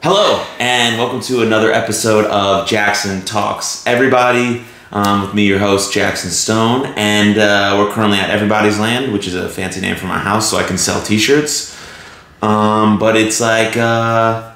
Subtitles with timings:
[0.00, 4.62] Hello, and welcome to another episode of Jackson Talks Everybody.
[4.92, 9.26] Um, with me, your host, Jackson Stone, and uh, we're currently at Everybody's Land, which
[9.26, 11.76] is a fancy name for my house, so I can sell t shirts.
[12.40, 14.52] Um, but it's like uh,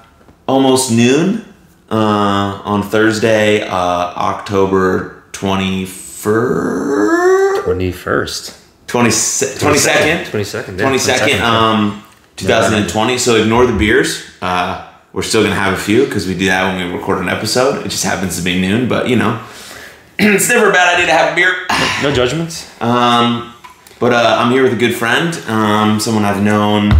[0.47, 1.45] almost noon
[1.91, 7.65] uh, on Thursday, uh, October 21st.
[7.65, 8.59] 21st.
[8.87, 10.25] 20, 22nd.
[10.27, 10.79] 22nd.
[10.79, 12.05] yeah, 22nd, um,
[12.37, 13.19] 2020.
[13.19, 14.25] So ignore the beers.
[14.41, 17.29] Uh, we're still to have a few because we do that when we record an
[17.29, 17.85] episode.
[17.85, 19.43] It just happens to be noon, but you know,
[20.19, 21.55] it's never a bad idea to have a beer.
[22.03, 22.69] No judgments.
[22.81, 23.55] Um,
[24.01, 26.91] but uh, I'm here with a good friend, um, someone I've known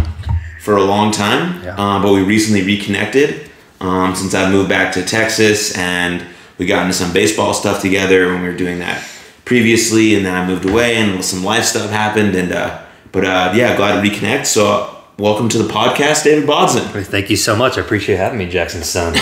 [0.61, 1.75] for a long time, Yeah.
[1.77, 3.49] uh, but we recently reconnected
[3.81, 6.25] um, since I moved back to Texas and
[6.57, 9.03] we got into some baseball stuff together when we were doing that
[9.43, 12.79] previously, and then I moved away and some life stuff happened, and uh,
[13.11, 14.45] but uh, yeah, glad to reconnect.
[14.45, 16.81] So welcome to the podcast, David Bodson.
[17.05, 17.77] Thank you so much.
[17.77, 19.13] I appreciate having me, Jackson Son.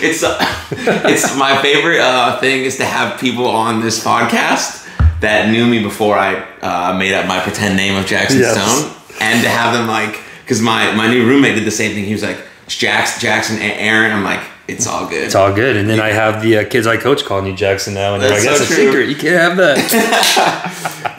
[0.00, 0.38] it's uh,
[1.06, 4.86] it's my favorite uh, thing is to have people on this podcast
[5.20, 8.54] that knew me before I uh, made up my pretend name of Jackson Yes.
[8.54, 12.04] Stone, and to have them like because my my new roommate did the same thing.
[12.04, 14.12] He was like it's Jax, Jackson, Aaron.
[14.12, 15.24] I'm like it's all good.
[15.24, 15.76] It's all good.
[15.76, 18.32] And then I have the uh, kids I coach calling you Jackson now, and like,
[18.32, 19.08] That's "That's so a secret.
[19.08, 21.14] You can't have that."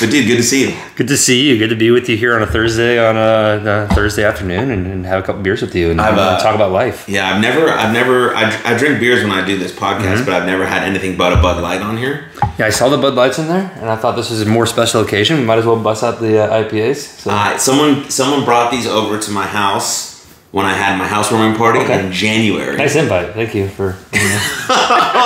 [0.00, 0.76] But dude, good to see you.
[0.96, 1.58] good to see you.
[1.58, 4.86] Good to be with you here on a Thursday on a, a Thursday afternoon, and,
[4.86, 7.08] and have a couple beers with you and, uh, talk about life.
[7.08, 10.34] Yeah, I've never, I've never, I, I drink beers when I do this podcast, but
[10.34, 12.30] I've never had anything but a Bud Light on here.
[12.58, 14.66] Yeah, I saw the Bud Lights in there, and I thought this was a more
[14.66, 15.38] special occasion.
[15.38, 16.96] We might as well bust out the uh, IPAs.
[16.96, 17.30] So.
[17.30, 20.13] Uh, someone, someone brought these over to my house
[20.54, 22.06] when I had my housewarming party Okay.
[22.06, 22.76] in January.
[22.76, 23.34] nice invite.
[23.34, 23.96] Thank you for.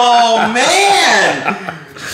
[0.00, 1.54] Oh man!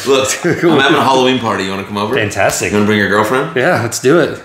[0.06, 1.64] Look, I'm having a Halloween party.
[1.64, 2.14] You want to come over?
[2.14, 2.70] Fantastic.
[2.70, 3.54] You want to bring your girlfriend?
[3.56, 4.42] Yeah, let's do it.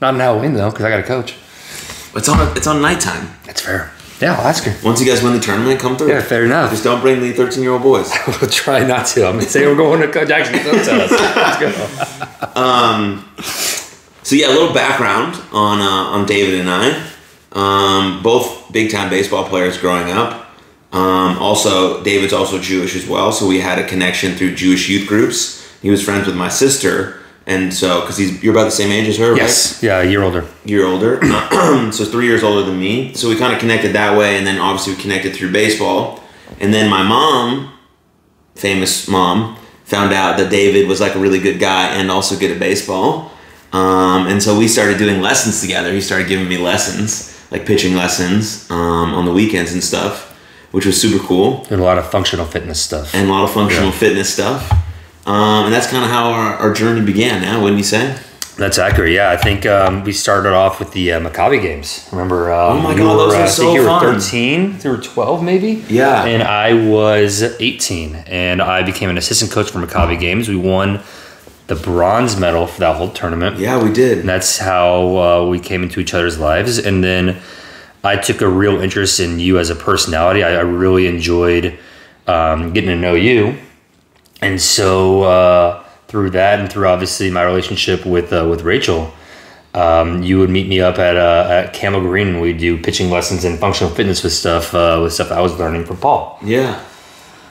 [0.00, 1.34] Not an Halloween though, because I got to coach.
[2.16, 2.56] It's on.
[2.56, 3.28] It's on nighttime.
[3.44, 3.92] That's fair.
[4.20, 4.74] Yeah, I'll ask her.
[4.84, 6.08] Once you guys win the tournament, come through.
[6.08, 6.70] Yeah, fair enough.
[6.70, 8.10] Just don't bring the 13 year old boys.
[8.26, 9.26] We'll try not to.
[9.26, 10.54] I'm gonna say we're going to Coach Jackson.
[10.64, 11.10] Don't tell us.
[11.10, 13.22] Let's go.
[14.24, 17.11] So yeah, a little background on uh, on David and I.
[17.52, 20.48] Um, both big time baseball players growing up.
[20.92, 25.08] Um, also, David's also Jewish as well, so we had a connection through Jewish youth
[25.08, 25.66] groups.
[25.80, 29.08] He was friends with my sister, and so because he's you're about the same age
[29.08, 29.40] as her, right?
[29.40, 29.82] Yes.
[29.82, 30.46] Yeah, a year older.
[30.64, 31.18] year older,
[31.92, 33.14] so three years older than me.
[33.14, 36.20] So we kind of connected that way, and then obviously we connected through baseball.
[36.60, 37.72] And then my mom,
[38.54, 42.50] famous mom, found out that David was like a really good guy and also good
[42.50, 43.32] at baseball.
[43.72, 45.92] Um, and so we started doing lessons together.
[45.92, 50.30] He started giving me lessons, like pitching lessons um, on the weekends and stuff,
[50.72, 53.14] which was super cool And a lot of functional fitness stuff.
[53.14, 54.72] and a lot of functional fitness stuff.
[55.26, 57.42] Um, and that's kind of how our, our journey began.
[57.42, 58.18] Now, wouldn't you say?
[58.58, 59.12] That's accurate.
[59.12, 62.06] Yeah, I think um, we started off with the uh, Maccabi games.
[62.12, 62.52] Remember?
[62.52, 64.14] Um, Oh my God, those were, were uh, I so think you were fun.
[64.20, 65.84] 13, you were 12 maybe.
[65.88, 66.24] Yeah.
[66.24, 70.48] And I was 18, and I became an assistant coach for Maccabi games.
[70.48, 71.00] We won
[71.66, 73.58] the bronze medal for that whole tournament.
[73.58, 74.18] Yeah, we did.
[74.18, 76.78] And that's how uh, we came into each other's lives.
[76.78, 77.40] And then
[78.04, 80.42] I took a real interest in you as a personality.
[80.42, 81.78] I, I really enjoyed
[82.26, 83.58] um, getting to know you.
[84.40, 89.14] And so uh, through that, and through obviously my relationship with uh, with Rachel,
[89.74, 93.08] um, you would meet me up at uh, at Camel Green, and we'd do pitching
[93.08, 96.38] lessons and functional fitness with stuff uh, with stuff I was learning from Paul.
[96.42, 96.84] Yeah,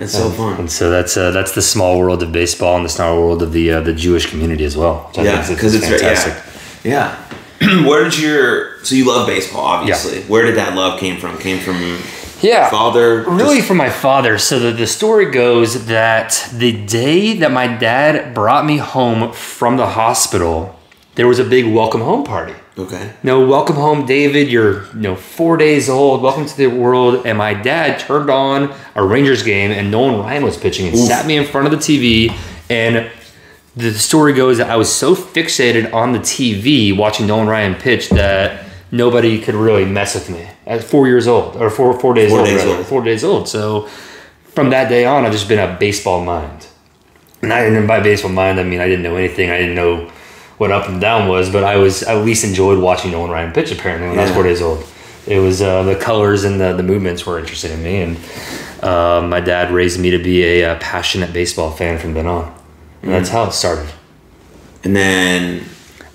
[0.01, 0.59] it's so fun.
[0.59, 3.51] And so that's uh, that's the small world of baseball and the small world of
[3.53, 5.11] the uh, the Jewish community as well.
[5.15, 6.43] Yeah, because it's very, yeah,
[6.83, 7.15] yeah.
[7.87, 10.19] Where did your so you love baseball obviously?
[10.19, 10.25] Yeah.
[10.25, 11.37] Where did that love came from?
[11.37, 11.77] Came from
[12.41, 12.69] Yeah.
[12.71, 13.23] father?
[13.27, 14.37] Really, Just- from my father.
[14.39, 19.77] So the, the story goes that the day that my dad brought me home from
[19.77, 20.79] the hospital,
[21.15, 22.55] there was a big welcome home party.
[22.77, 23.13] Okay.
[23.23, 24.49] No, welcome home, David.
[24.49, 26.21] You're you know four days old.
[26.21, 27.25] Welcome to the world.
[27.25, 31.25] And my dad turned on a Rangers game, and Nolan Ryan was pitching, and sat
[31.25, 32.35] me in front of the TV.
[32.69, 33.11] And
[33.75, 38.09] the story goes that I was so fixated on the TV watching Nolan Ryan pitch
[38.09, 42.29] that nobody could really mess with me at four years old or four four days
[42.29, 42.47] Four old.
[42.49, 42.85] days old.
[42.85, 43.47] Four days old.
[43.47, 43.87] So
[44.53, 46.67] from that day on, I've just been a baseball mind.
[47.41, 48.59] And I didn't by baseball mind.
[48.59, 49.49] I mean I didn't know anything.
[49.49, 50.11] I didn't know
[50.61, 53.71] what up and down was, but I was at least enjoyed watching Nolan Ryan pitch.
[53.71, 54.85] Apparently, when I was four days old,
[55.25, 58.17] it was uh, the colors and the, the movements were interesting in me, and
[58.83, 62.55] uh, my dad raised me to be a, uh passionate baseball fan from then on.
[63.01, 63.91] And that's how it started.
[64.83, 65.65] And then,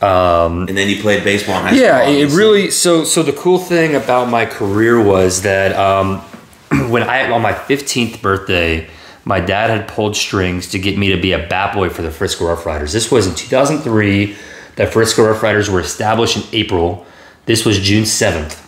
[0.00, 1.80] um, and then you played baseball in high school.
[1.80, 2.70] Yeah, it really.
[2.70, 6.20] So, so the cool thing about my career was that um,
[6.88, 8.88] when I on my fifteenth birthday,
[9.26, 12.10] my dad had pulled strings to get me to be a bat boy for the
[12.10, 12.92] Frisco Rough Riders.
[12.94, 14.36] This was in two thousand three.
[14.76, 17.04] The Frisco Rough Riders were established in April.
[17.44, 18.62] This was June seventh.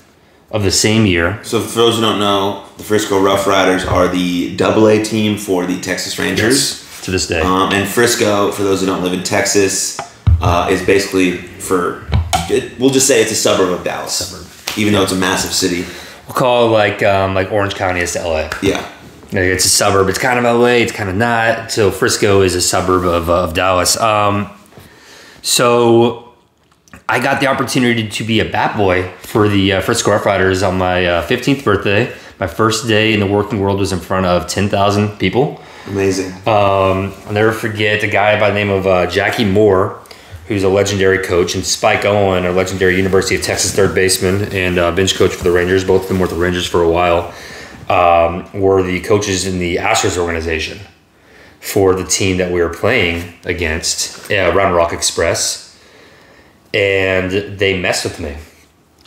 [0.50, 1.38] of the same year.
[1.44, 5.36] So for those who don't know, the Frisco Rough Riders are the Double A team
[5.36, 6.84] for the Texas Rangers.
[7.02, 7.40] To this day.
[7.42, 9.98] Um, and Frisco, for those who don't live in Texas,
[10.40, 12.06] uh, is basically for
[12.50, 14.14] it, we'll just say it's a suburb of Dallas.
[14.14, 14.46] Suburb.
[14.78, 15.84] Even though it's a massive city.
[16.26, 18.48] we'll call it like um, like Orange County is to LA.
[18.62, 18.90] Yeah.
[19.30, 20.08] Like it's a suburb.
[20.08, 20.78] It's kind of LA.
[20.78, 21.70] It's kind of not.
[21.70, 23.98] So Frisco is a suburb of, of Dallas.
[23.98, 24.50] Um,
[25.42, 26.32] so
[27.08, 30.62] I got the opportunity to be a bat boy for the uh, Frisco Rough Riders
[30.62, 32.14] on my uh, 15th birthday.
[32.40, 35.60] My first day in the working world was in front of 10,000 people.
[35.88, 36.32] Amazing.
[36.46, 40.00] Um, I'll never forget a guy by the name of uh, Jackie Moore,
[40.46, 44.78] who's a legendary coach, and Spike Owen, a legendary University of Texas third baseman and
[44.78, 45.84] uh, bench coach for the Rangers.
[45.84, 47.34] Both of them were with the Rangers for a while.
[47.88, 50.78] Um, were the coaches in the Astros organization
[51.60, 55.78] for the team that we were playing against, uh, Round Rock Express,
[56.74, 58.36] and they messed with me.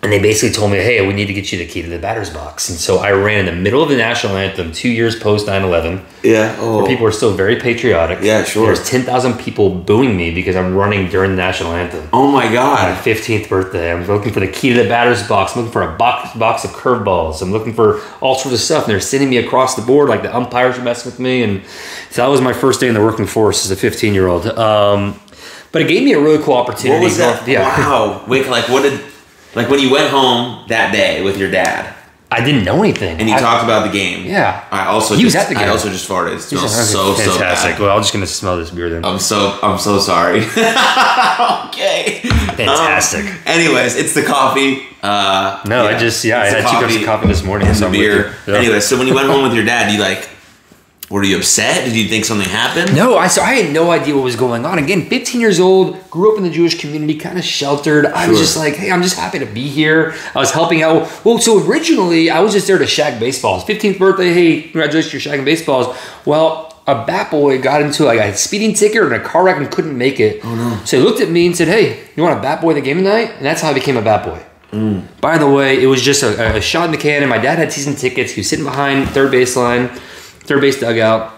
[0.03, 1.99] And they basically told me, hey, we need to get you the key to the
[1.99, 2.69] batter's box.
[2.69, 5.61] And so I ran in the middle of the national anthem two years post 9
[5.61, 6.55] 11 Yeah.
[6.59, 6.87] Oh.
[6.87, 8.17] people are still very patriotic.
[8.23, 8.65] Yeah, sure.
[8.65, 12.09] There's 10,000 people booing me because I'm running during the national anthem.
[12.13, 12.97] oh my My God.
[13.05, 13.93] 15th birthday.
[13.93, 15.51] I'm looking for the key to the batter's box.
[15.55, 17.43] I'm looking for a box box of curveballs.
[17.43, 18.85] I'm looking for all sorts of stuff.
[18.85, 20.09] And they're sending me across the board.
[20.09, 21.43] Like the umpires are messing with me.
[21.43, 21.61] And
[22.09, 24.47] so that was my first day in the working force as a 15 year old.
[24.47, 25.19] Um,
[25.71, 26.89] but it gave me a really cool opportunity.
[26.99, 27.47] What was that?
[27.47, 27.61] Yeah.
[27.77, 28.25] Wow.
[28.27, 28.99] Wait, like what did
[29.55, 31.95] like when you went home that day with your dad
[32.33, 33.19] I didn't know anything.
[33.19, 34.25] and you I- talked about the game.
[34.25, 34.63] Yeah.
[34.71, 35.65] I also He was at the game.
[35.65, 36.35] I also just farted.
[36.37, 37.77] It smells so so fantastic.
[37.77, 39.03] Well, I'm just gonna smell this beer then.
[39.03, 40.39] I'm so I'm so sorry.
[41.67, 42.19] okay.
[42.55, 43.25] Fantastic.
[43.25, 44.83] Um, anyways, it's the coffee.
[45.03, 47.85] Uh, No, I just- yeah, I had two cups of coffee this morning, and so
[47.89, 48.33] the beer.
[48.47, 48.55] Yeah.
[48.55, 50.29] Anyway, so when you went home with your dad, you like,
[51.11, 51.85] were you upset?
[51.85, 52.95] Did you think something happened?
[52.95, 54.79] No, I so I had no idea what was going on.
[54.79, 58.05] Again, 15 years old, grew up in the Jewish community, kind of sheltered.
[58.05, 60.15] I was just like, hey, I'm just happy to be here.
[60.33, 61.11] I was helping out.
[61.25, 63.65] Well, so originally I was just there to shag baseballs.
[63.65, 65.95] 15th birthday, hey, congratulations, you're shagging baseballs.
[66.25, 69.57] Well, a bat boy got into like a speeding ticket or in a car wreck
[69.57, 70.43] and couldn't make it.
[70.43, 70.81] Oh no!
[70.85, 72.97] So he looked at me and said, "Hey, you want a bat boy the game
[72.97, 74.43] tonight?" And that's how I became a bat boy.
[74.71, 75.05] Mm.
[75.19, 77.59] By the way, it was just a, a shot in the can, and my dad
[77.59, 78.31] had season tickets.
[78.31, 79.89] He was sitting behind third baseline,
[80.41, 81.33] third base dugout,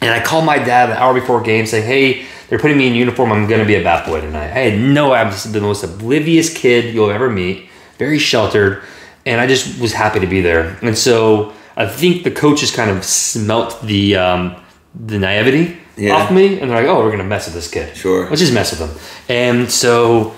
[0.00, 2.94] and I called my dad an hour before game saying, "Hey, they're putting me in
[2.94, 3.32] uniform.
[3.32, 5.12] I'm going to be a bat boy tonight." I had no.
[5.12, 5.32] idea.
[5.32, 7.68] I'm the most oblivious kid you'll ever meet.
[7.98, 8.82] Very sheltered,
[9.24, 10.76] and I just was happy to be there.
[10.82, 14.56] And so I think the coaches kind of smelt the um,
[14.94, 16.14] the naivety Yeah.
[16.16, 17.96] off me, and they're like, "Oh, we're going to mess with this kid.
[17.96, 18.28] Sure.
[18.28, 18.90] let's just mess with him."
[19.28, 20.34] And so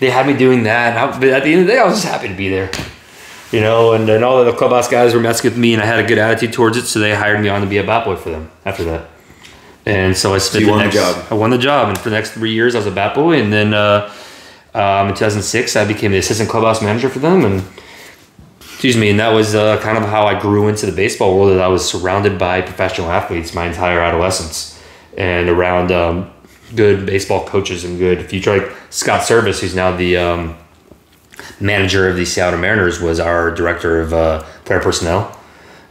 [0.00, 1.20] they had me doing that.
[1.20, 2.70] But at the end of the day, I was just happy to be there.
[3.52, 5.86] You know, and then all of the clubhouse guys were messing with me, and I
[5.86, 8.04] had a good attitude towards it, so they hired me on to be a bat
[8.04, 9.08] boy for them after that.
[9.84, 11.26] And so I spent you the won the job.
[11.30, 13.40] I won the job, and for the next three years, I was a bat boy,
[13.40, 14.12] and then uh,
[14.74, 17.64] um, in 2006, I became the assistant clubhouse manager for them, and
[18.60, 21.50] excuse me, and that was uh, kind of how I grew into the baseball world.
[21.56, 24.82] That I was surrounded by professional athletes my entire adolescence,
[25.16, 26.32] and around um,
[26.74, 28.58] good baseball coaches and good future.
[28.58, 30.56] Like Scott Servais, who's now the um,
[31.60, 35.38] manager of the Seattle Mariners, was our director of uh, player personnel,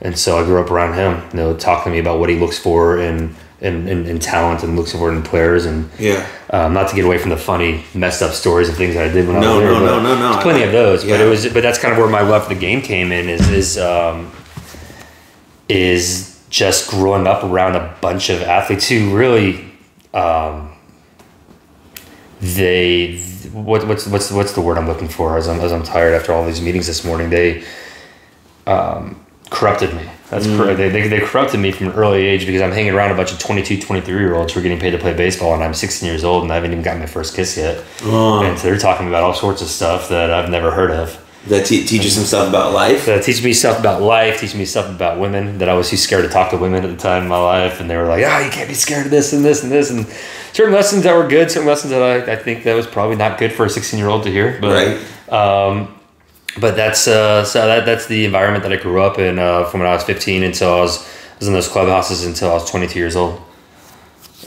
[0.01, 1.21] and so I grew up around him.
[1.31, 4.63] You know, talking to me about what he looks for in in, in, in talent
[4.63, 6.27] and looks for in players and Yeah.
[6.51, 9.11] um, not to get away from the funny, messed up stories of things that I
[9.13, 9.71] did when I No, was there.
[9.71, 10.41] no, no, no, no.
[10.41, 12.53] Plenty I- of those, but it was, but that's kind of where my love for
[12.53, 13.29] the game came in.
[13.29, 14.31] Is is um,
[15.69, 19.65] is just growing up around a bunch of athletes who really,
[20.13, 20.74] um,
[22.55, 23.17] they
[23.51, 25.37] what what's what's what's the word I'm looking for?
[25.37, 27.63] As I'm as I'm tired after all these meetings this morning, they
[28.67, 30.03] um, corrupted me.
[30.29, 30.57] That's Mm.
[30.57, 30.77] correct.
[30.77, 33.31] They, they, they corrupted me from an early age because I'm hanging around a bunch
[33.31, 36.07] of 22, 23 year olds who are getting paid to play baseball, and I'm 16
[36.09, 37.83] years old and I haven't even got my first kiss yet.
[38.03, 38.41] Oh.
[38.43, 41.21] And so they're talking about all sorts of stuff that I've never heard of.
[41.47, 43.05] That te- teach you some stuff about life.
[43.05, 45.97] That teaches me stuff about life, Teaches me stuff about women that I was too
[45.97, 48.25] scared to talk to women at the time in my life, and they were like,
[48.25, 50.07] "Ah, you can't be scared of this and this and this," and
[50.55, 53.37] certain lessons that were good, certain lessons that I, I think that was probably not
[53.37, 54.71] good for a 16 year old to hear, but
[55.29, 55.33] Right.
[55.33, 55.93] um,
[56.59, 59.81] but that's uh, so that that's the environment that I grew up in uh, from
[59.81, 62.69] when I was 15 until I was I was in those clubhouses until I was
[62.71, 63.41] 22 years old,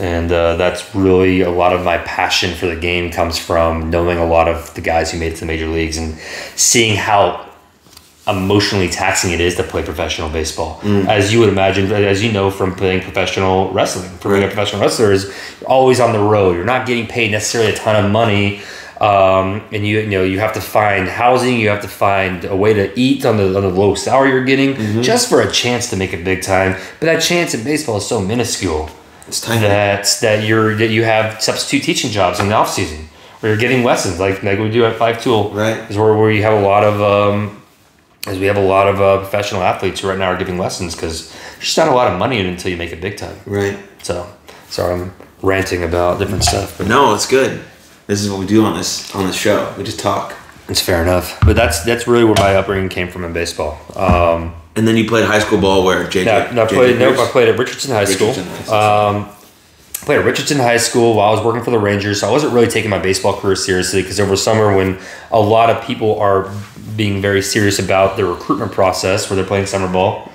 [0.00, 4.17] and uh, that's really a lot of my passion for the game comes from knowing
[4.17, 6.17] a lot of the guys who made it to the major leagues and
[6.57, 7.47] seeing how
[8.28, 10.80] emotionally taxing it is to play professional baseball.
[11.08, 14.82] As you would imagine, as you know from playing professional wrestling, from being a professional
[14.82, 15.32] wrestler is
[15.66, 16.56] always on the road.
[16.56, 18.61] You're not getting paid necessarily a ton of money.
[19.00, 22.56] Um, and you you know you have to find housing, you have to find a
[22.56, 25.88] way to eat on the on the low salary you're getting just for a chance
[25.90, 26.73] to make it big time.
[26.99, 28.90] But that chance in baseball is so minuscule
[29.28, 29.61] It's time.
[29.62, 33.08] that that you're that you have substitute teaching jobs in the off season
[33.38, 35.78] where you're getting lessons like like we do at Five Tool Right.
[35.88, 37.62] is where, where you have a lot of um,
[38.27, 40.95] is we have a lot of uh, professional athletes who right now are giving lessons
[40.95, 43.37] because there's just not a lot of money until you make it big time.
[43.47, 43.79] Right.
[44.03, 44.31] So,
[44.69, 47.61] sorry, I'm ranting about different stuff, but No, it's good.
[48.07, 49.73] This is what we do on this on this show.
[49.77, 50.35] We just talk.
[50.69, 51.39] it's fair enough.
[51.45, 53.79] But that's that's really where my upbringing came from in baseball.
[53.95, 56.25] Um, And then you played high school ball where JJ.
[56.25, 58.29] Yeah, no, I played, nope, I played at Richardson High School.
[58.29, 58.75] Richardson High School.
[58.75, 59.29] Um,
[59.93, 62.21] played at Richardson High School while I was working for the Rangers.
[62.21, 64.99] So I wasn't really taking my baseball career seriously because over summer when
[65.33, 66.51] a lot of people are
[66.99, 70.31] being very serious about their recruitment process where they're playing summer ball,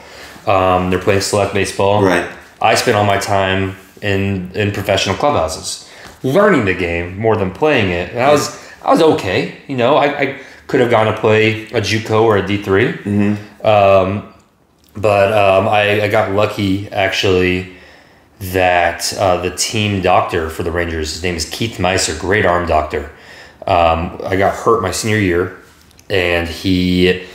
[0.47, 2.03] um, they're playing select baseball.
[2.03, 2.27] Right.
[2.59, 5.87] I spent all my time in in professional clubhouses,
[6.23, 8.09] learning the game more than playing it.
[8.11, 9.57] And I was I was okay.
[9.67, 12.87] You know, I, I could have gone to play a JUCO or a D 3
[13.63, 14.33] Um,
[14.95, 17.75] but um, I, I got lucky actually
[18.39, 22.67] that uh, the team doctor for the Rangers, his name is Keith Meister, great arm
[22.67, 23.11] doctor.
[23.65, 25.62] Um, I got hurt my senior year,
[26.13, 27.25] and he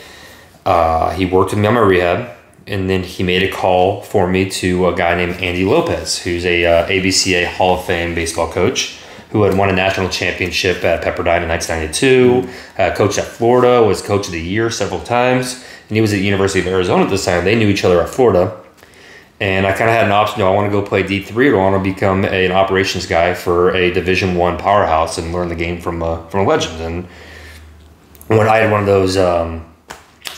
[0.65, 2.31] uh, he worked with me on my rehab,
[2.67, 6.47] and then he made a call for me to a guy named Andy Lopez, who's
[6.47, 8.99] a uh, ABCA Hall of Fame baseball coach
[9.31, 14.01] who had won a national championship at Pepperdine in 1992, uh, coached at Florida, was
[14.01, 17.11] coach of the year several times, and he was at the University of Arizona at
[17.11, 17.45] this time.
[17.45, 18.59] They knew each other at Florida.
[19.41, 21.49] And I kind of had an option: do I want to go play D three,
[21.49, 25.17] or do I want to become a, an operations guy for a Division One powerhouse
[25.17, 26.81] and learn the game from a, from a legend?
[26.81, 27.09] And
[28.29, 29.65] when I had one of those, um,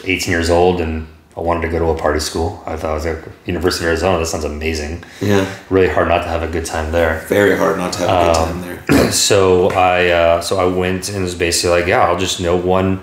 [0.04, 1.06] eighteen years old, and
[1.36, 2.62] I wanted to go to a party school.
[2.66, 4.18] I thought I was at University of Arizona.
[4.18, 5.04] That sounds amazing.
[5.20, 5.48] Yeah.
[5.70, 7.24] Really hard not to have a good time there.
[7.28, 9.12] Very hard not to have a good Um, time there.
[9.28, 13.00] so I uh, so I went and was basically like, yeah, I'll just know one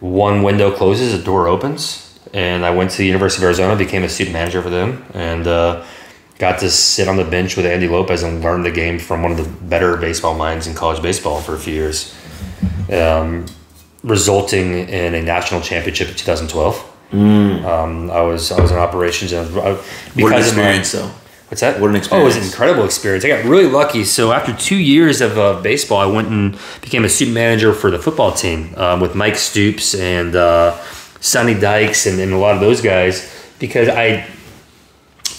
[0.00, 4.02] one window closes, a door opens, and I went to the University of Arizona, became
[4.02, 5.84] a student manager for them, and uh,
[6.38, 9.30] got to sit on the bench with Andy Lopez and learn the game from one
[9.30, 12.12] of the better baseball minds in college baseball for a few years,
[12.92, 13.46] um,
[14.02, 16.88] resulting in a national championship in 2012.
[17.12, 19.78] Um, I was I was in operations and I, What an
[20.16, 21.10] because of my- experience, though.
[21.48, 21.78] What's that?
[21.78, 22.22] What an experience!
[22.22, 23.26] Oh, it was an incredible experience.
[23.26, 24.04] I got really lucky.
[24.04, 27.90] So after two years of uh, baseball, I went and became a student manager for
[27.90, 30.74] the football team um, with Mike Stoops and uh,
[31.20, 34.26] Sonny Dykes and, and a lot of those guys because I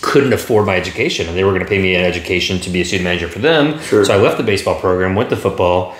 [0.01, 2.81] couldn't afford my education and they were going to pay me an education to be
[2.81, 3.79] a student manager for them.
[3.79, 4.05] Sure.
[4.05, 5.95] So I left the baseball program, went to football.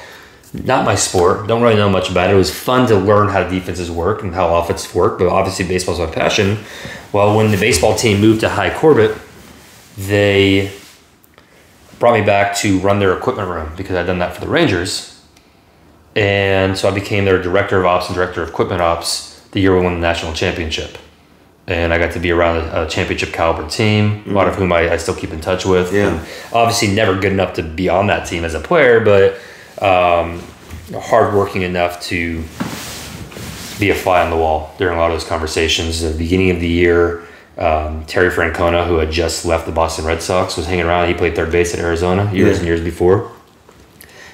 [0.54, 1.48] Not my sport.
[1.48, 2.34] Don't really know much about it.
[2.34, 6.00] It was fun to learn how defenses work and how offenses work, but obviously baseball's
[6.00, 6.60] my passion.
[7.12, 9.18] Well, when the baseball team moved to Hi Corbett,
[9.98, 10.72] they
[11.98, 15.10] brought me back to run their equipment room because I'd done that for the Rangers.
[16.16, 19.76] And so I became their director of ops and director of equipment ops the year
[19.76, 20.98] we won the national championship.
[21.66, 24.58] And I got to be around a, a championship caliber team, a lot of mm.
[24.58, 25.94] whom I, I still keep in touch with.
[25.94, 26.10] Yeah.
[26.10, 29.40] And obviously, never good enough to be on that team as a player, but
[29.84, 30.42] um,
[30.94, 32.42] hardworking enough to
[33.80, 36.04] be a fly on the wall during a lot of those conversations.
[36.04, 37.24] At the beginning of the year,
[37.58, 41.08] um, Terry Francona, who had just left the Boston Red Sox, was hanging around.
[41.08, 42.58] He played third base at Arizona years Yeah.
[42.60, 43.32] and years before.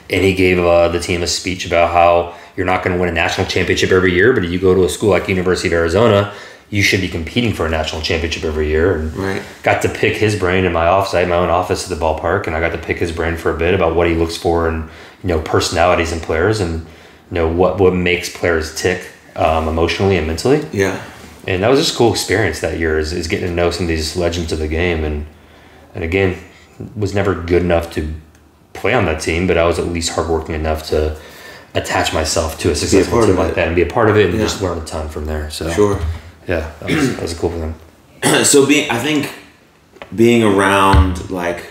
[0.09, 3.09] And he gave uh, the team a speech about how you're not going to win
[3.09, 5.73] a national championship every year, but if you go to a school like University of
[5.73, 6.33] Arizona,
[6.71, 8.95] you should be competing for a national championship every year.
[8.95, 9.41] And Right.
[9.63, 11.13] got to pick his brain in my office.
[11.13, 13.37] I had my own office at the ballpark, and I got to pick his brain
[13.37, 14.89] for a bit about what he looks for and
[15.23, 16.85] you know personalities in players, and you
[17.31, 20.65] know what what makes players tick um, emotionally and mentally.
[20.71, 21.03] Yeah.
[21.47, 23.85] And that was just a cool experience that year is, is getting to know some
[23.85, 25.25] of these legends of the game, and
[25.95, 26.37] and again
[26.95, 28.13] was never good enough to
[28.73, 31.17] play on that team, but I was at least hardworking enough to
[31.73, 34.35] attach myself to a successful team like that and be a part of it and
[34.35, 34.43] Yeah.
[34.43, 35.49] just learn a ton from there.
[35.49, 35.99] So Sure.
[36.47, 37.75] yeah, that was, that was a cool thing.
[38.43, 39.31] so being i think
[40.15, 41.65] being around like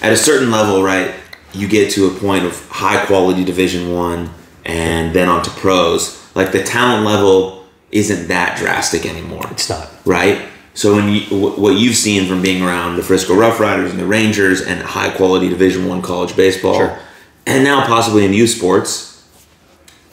[0.00, 1.14] at a certain level right
[1.54, 4.30] you get to a point of high quality division one
[4.64, 9.88] and then onto pros like the talent level isn't that drastic anymore It's not.
[10.04, 13.90] right so when you wh- what you've seen from being around the frisco rough riders
[13.90, 16.98] and the rangers and high quality division one college baseball Sure.
[17.46, 19.08] and now possibly in youth sports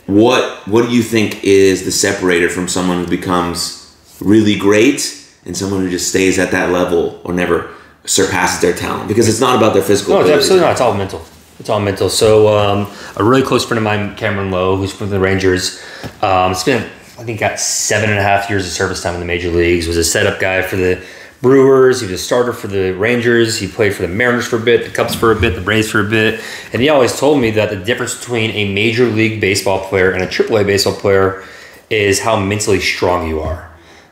[0.07, 5.15] what what do you think is the separator from someone who becomes really great
[5.45, 7.73] and someone who just stays at that level or never
[8.09, 10.71] surpasses their talent because it's not about their physical No, it's absolutely not.
[10.71, 11.21] It's all mental.
[11.59, 12.09] It's all mental.
[12.09, 15.79] So um, a really close friend of mine, Cameron Lowe, who's from the Rangers,
[16.21, 16.89] um, spent
[17.19, 19.87] I think got seven and a half years of service time in the major leagues.
[19.87, 21.05] Was a setup guy for the
[21.41, 22.01] Brewers.
[22.01, 23.59] He was a starter for the Rangers.
[23.59, 25.91] He played for the Mariners for a bit, the Cubs for a bit, the Braves
[25.91, 26.39] for a bit.
[26.73, 30.23] And he always told me that the difference between a major league baseball player and
[30.23, 31.43] a AAA baseball player
[31.89, 33.68] is how mentally strong you are.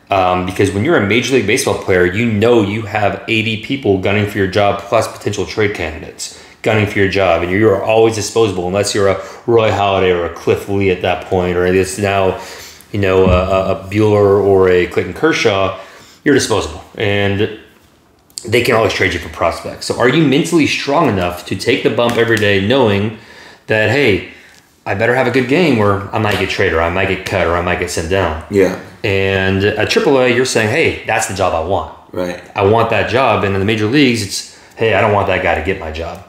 [0.09, 3.99] Um, because when you're a major league baseball player, you know you have 80 people
[3.99, 8.15] gunning for your job plus potential trade candidates gunning for your job, and you're always
[8.15, 11.97] disposable unless you're a Roy Halladay or a Cliff Lee at that point, or it's
[11.97, 12.41] now
[12.91, 15.79] you know, a, a Buehler or a Clayton Kershaw,
[16.23, 16.83] you're disposable.
[16.97, 17.59] And
[18.45, 19.85] they can always trade you for prospects.
[19.85, 23.17] So are you mentally strong enough to take the bump every day knowing
[23.67, 24.31] that, hey,
[24.85, 27.25] I better have a good game where I might get traded or I might get
[27.25, 28.45] cut or I might get sent down.
[28.49, 28.81] Yeah.
[29.03, 31.95] And at AAA, you're saying, hey, that's the job I want.
[32.11, 32.43] Right.
[32.55, 33.43] I want that job.
[33.43, 35.91] And in the major leagues, it's, hey, I don't want that guy to get my
[35.91, 36.25] job.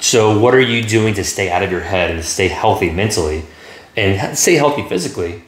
[0.00, 2.90] So, what are you doing to stay out of your head and to stay healthy
[2.90, 3.42] mentally
[3.96, 5.42] and stay healthy physically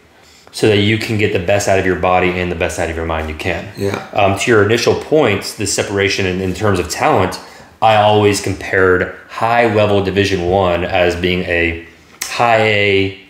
[0.51, 2.91] so that you can get the best out of your body and the best out
[2.91, 3.73] of your mind you can?
[3.77, 4.09] Yeah.
[4.13, 7.39] Um, to your initial point, the separation in, in terms of talent,
[7.81, 11.87] I always compared high level Division One as being a
[12.23, 13.21] high A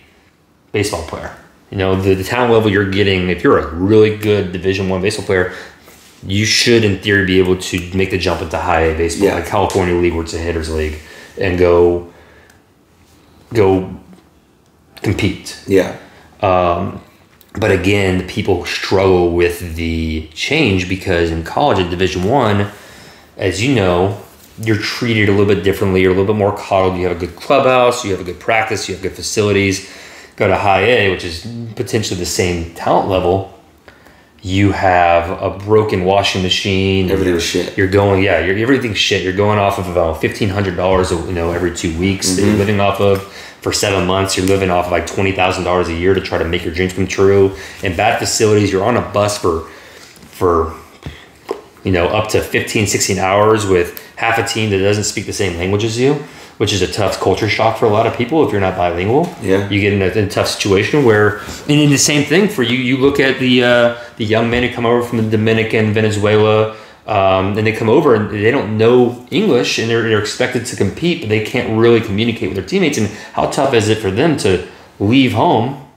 [0.72, 1.36] baseball player.
[1.70, 5.00] You know, the, the talent level you're getting, if you're a really good Division One
[5.02, 5.54] baseball player,
[6.26, 9.34] you should, in theory, be able to make the jump into high A baseball, Yeah.
[9.36, 10.98] like California League, where it's a hitters league,
[11.38, 12.12] and go
[13.54, 13.94] go
[14.96, 15.62] compete.
[15.66, 15.96] Yeah.
[16.40, 17.00] Um,
[17.54, 22.70] but again, people struggle with the change because in college at Division One,
[23.36, 24.20] as you know,
[24.62, 26.02] you're treated a little bit differently.
[26.02, 26.98] You're a little bit more coddled.
[26.98, 28.04] You have a good clubhouse.
[28.04, 28.88] You have a good practice.
[28.88, 29.90] You have good facilities.
[30.40, 33.52] Go to High A, which is potentially the same talent level.
[34.40, 37.10] You have a broken washing machine.
[37.10, 37.76] Everything was shit.
[37.76, 39.22] You're going, yeah, you're, everything's shit.
[39.22, 42.52] You're going off of about fifteen hundred dollars, you know, every two weeks that you're
[42.52, 42.58] mm-hmm.
[42.58, 43.22] living off of
[43.60, 44.38] for seven months.
[44.38, 46.72] You're living off of like twenty thousand dollars a year to try to make your
[46.72, 47.54] dreams come true.
[47.82, 49.68] In bad facilities, you're on a bus for
[50.24, 50.74] for
[51.84, 55.34] you know up to 15, 16 hours with half a team that doesn't speak the
[55.34, 56.14] same language as you,
[56.60, 59.34] which is a tough culture shock for a lot of people if you're not bilingual.
[59.40, 59.66] Yeah.
[59.70, 62.62] you get in a, in a tough situation where, and in the same thing for
[62.62, 65.94] you, you look at the uh, the young men who come over from the Dominican,
[65.94, 66.76] Venezuela.
[67.06, 70.76] Um, and they come over and they don't know English and they're, they're expected to
[70.76, 72.98] compete, but they can't really communicate with their teammates.
[72.98, 74.68] And how tough is it for them to
[75.00, 75.88] leave home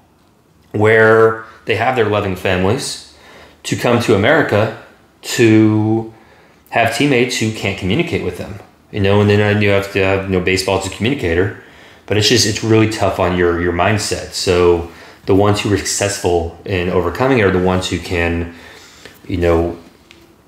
[0.71, 3.13] where they have their loving families
[3.63, 4.81] to come to America
[5.35, 6.13] to
[6.69, 8.59] have teammates who can't communicate with them?
[8.93, 11.63] You know, and then you have to have you know baseball as a communicator,
[12.05, 14.33] but it's just it's really tough on your your mindset.
[14.33, 14.91] So
[15.25, 18.53] the ones who are successful in overcoming it are the ones who can,
[19.27, 19.79] you know,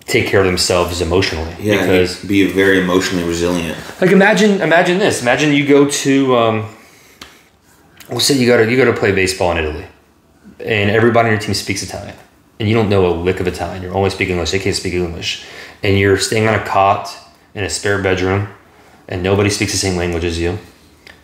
[0.02, 1.56] take care of themselves emotionally.
[1.60, 1.82] Yeah.
[1.82, 3.80] because be very emotionally resilient.
[4.00, 5.24] like imagine imagine this.
[5.24, 6.76] Imagine you go to um
[8.12, 9.88] we'll say you go to you go to play baseball in Italy
[10.60, 12.16] and everybody on your team speaks Italian.
[12.60, 13.82] And you don't know a lick of Italian.
[13.82, 14.52] You're only speaking English.
[14.52, 15.46] They can't speak English.
[15.82, 17.25] And you're staying on a cot
[17.56, 18.50] in a spare bedroom
[19.08, 20.60] and nobody speaks the same language as you.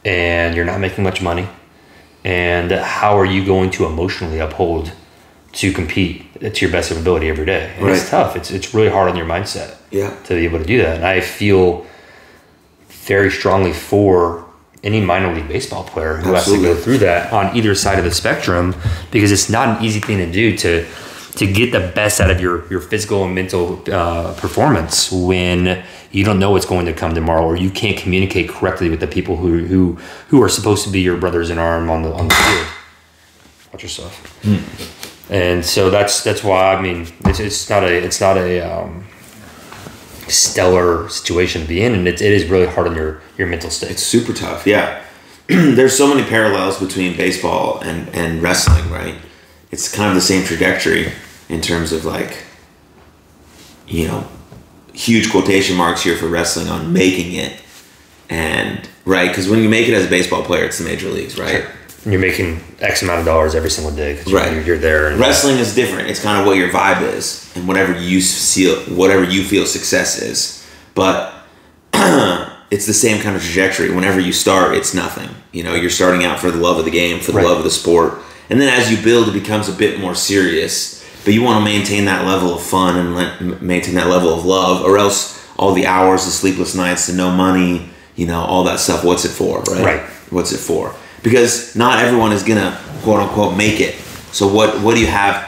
[0.03, 1.47] And you're not making much money.
[2.23, 4.91] And how are you going to emotionally uphold
[5.53, 7.73] to compete to your best of ability every day?
[7.77, 8.35] And It's tough.
[8.35, 10.15] It's it's really hard on your mindset Yeah.
[10.25, 10.95] to be able to do that.
[10.97, 11.85] And I feel
[12.89, 14.45] very strongly for
[14.83, 18.05] any minor league baseball player who has to go through that on either side of
[18.05, 18.73] the spectrum
[19.11, 20.85] because it's not an easy thing to do to
[21.35, 26.23] to get the best out of your your physical and mental uh, performance when you
[26.23, 29.37] don't know what's going to come tomorrow or you can't communicate correctly with the people
[29.37, 29.93] who who
[30.27, 32.67] who are supposed to be your brothers in arm on the on the field.
[33.71, 34.45] Watch yourself.
[35.29, 39.05] And so that's that's why I mean it's, it's not a it's not a um,
[40.27, 43.69] stellar situation to be in, and it, it is really hard on your your mental
[43.69, 43.91] state.
[43.91, 44.67] It's super tough.
[44.67, 45.03] Yeah.
[45.47, 49.15] There's so many parallels between baseball and, and wrestling, right?
[49.71, 51.11] It's kind of the same trajectory
[51.49, 52.43] in terms of like,
[53.87, 54.27] you know,
[54.93, 57.53] huge quotation marks here for wrestling on making it.
[58.29, 59.29] And, right?
[59.29, 61.65] Because when you make it as a baseball player, it's the major leagues, right?
[62.03, 64.53] And you're making X amount of dollars every single day because Right.
[64.53, 65.07] you're, you're there.
[65.07, 66.09] And Wrestling is different.
[66.09, 70.21] It's kind of what your vibe is and whatever you feel, whatever you feel success
[70.21, 70.65] is.
[70.95, 71.33] But
[72.71, 73.91] it's the same kind of trajectory.
[73.93, 75.29] Whenever you start, it's nothing.
[75.51, 77.45] You know, you're starting out for the love of the game, for the Right.
[77.47, 78.19] love of the sport,
[78.51, 80.99] and then as you build, it becomes a bit more serious.
[81.23, 84.33] But you want to maintain that level of fun and le- m- maintain that level
[84.33, 88.41] of love, or else all the hours, the sleepless nights, the no money, you know,
[88.41, 89.03] all that stuff.
[89.03, 89.85] What's it for, right?
[89.85, 90.01] Right.
[90.31, 90.93] What's it for?
[91.23, 93.95] Because not everyone is gonna quote unquote make it.
[94.33, 95.47] So what what do you have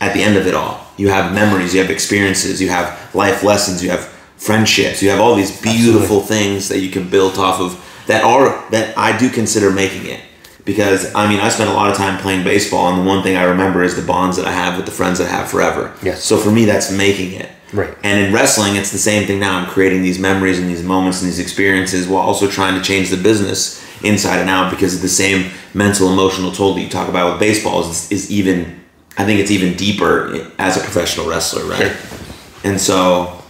[0.00, 0.86] at the end of it all?
[0.96, 5.20] You have memories, you have experiences, you have life lessons, you have friendships, you have
[5.20, 9.28] all these beautiful things that you can build off of that are that I do
[9.28, 10.20] consider making it.
[10.66, 13.36] Because I mean I spent a lot of time playing baseball and the one thing
[13.36, 15.94] I remember is the bonds that I have with the friends that I have forever.
[16.02, 16.22] Yes.
[16.22, 17.50] So for me that's making it.
[17.72, 17.96] Right.
[18.04, 19.58] And in wrestling, it's the same thing now.
[19.58, 23.10] I'm creating these memories and these moments and these experiences while also trying to change
[23.10, 27.08] the business inside and out because of the same mental, emotional toll that you talk
[27.08, 28.80] about with baseball is, is even,
[29.18, 31.92] I think it's even deeper as a professional wrestler, right?
[31.96, 32.18] Sure.
[32.64, 33.42] And so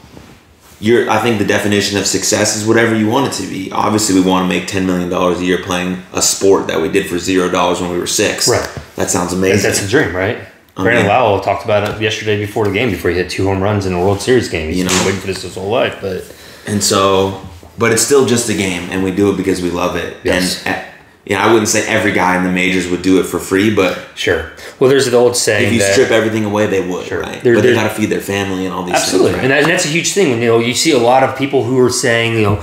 [0.80, 3.72] you're I think the definition of success is whatever you want it to be.
[3.72, 6.88] Obviously, we want to make ten million dollars a year playing a sport that we
[6.90, 8.48] did for zero dollars when we were six.
[8.48, 8.68] Right.
[8.96, 9.62] That sounds amazing.
[9.62, 10.38] That's a dream, right?
[10.74, 13.62] Brandon mean- Lowe talked about it yesterday before the game, before he hit two home
[13.62, 14.68] runs in a World Series game.
[14.68, 14.90] He's You know.
[14.90, 16.24] been waiting for this his whole life, but
[16.66, 17.40] And so,
[17.78, 20.18] but it's still just a game, and we do it because we love it.
[20.24, 20.62] Yes.
[20.66, 20.84] And
[21.26, 23.74] uh, yeah, I wouldn't say every guy in the majors would do it for free,
[23.74, 24.52] but sure.
[24.78, 27.20] Well, there's the old saying if you strip everything away, they would, Sure.
[27.20, 27.42] right?
[27.42, 29.42] There- but they got to feed their family and all these Absolutely, things.
[29.44, 30.40] and, that, and that's a huge thing.
[30.40, 32.56] You know you see a lot of people who are saying, you know,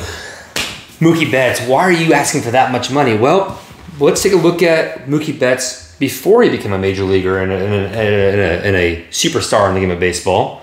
[1.00, 3.18] Mookie Betts, why are you asking for that much money?
[3.18, 3.60] Well,
[4.00, 7.56] let's take a look at Mookie Betts before he became a major leaguer and a,
[7.56, 10.62] and a, and a, and a superstar in the game of baseball,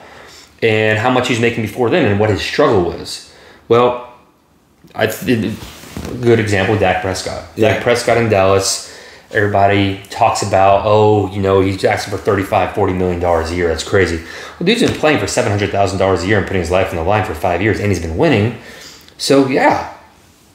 [0.63, 3.33] and how much he's making before then, and what his struggle was.
[3.69, 4.13] Well,
[4.95, 5.53] I th-
[6.21, 7.45] good example, Dak Prescott.
[7.57, 7.75] Yeah.
[7.75, 8.89] Dak Prescott in Dallas.
[9.33, 13.69] Everybody talks about, oh, you know, he's asking for 35 $40 million a year.
[13.69, 14.17] That's crazy.
[14.17, 17.25] Well, dude's been playing for $700,000 a year and putting his life on the line
[17.25, 18.59] for five years, and he's been winning.
[19.19, 19.97] So, yeah,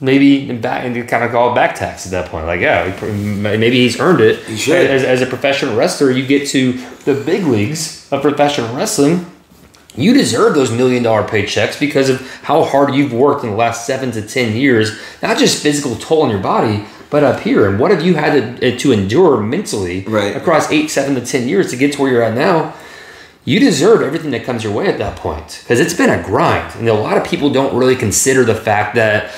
[0.02, 2.46] maybe back and kind of call it back tax at that point.
[2.46, 4.44] Like, yeah, maybe he's earned it.
[4.46, 4.90] He should.
[4.90, 6.74] As, as a professional wrestler, you get to
[7.06, 9.26] the big leagues of professional wrestling.
[9.98, 13.86] You deserve those million dollar paychecks because of how hard you've worked in the last
[13.88, 15.00] seven to ten years.
[15.22, 17.70] Not just physical toll on your body, but up here.
[17.70, 20.36] And what have you had to, eh, to endure mentally Right.
[20.36, 22.74] across eight, seven to ten years to get to where you're at now?
[23.46, 26.74] You deserve everything that comes your way at that point because it's been a grind.
[26.80, 29.32] And a lot of people don't really consider the fact that,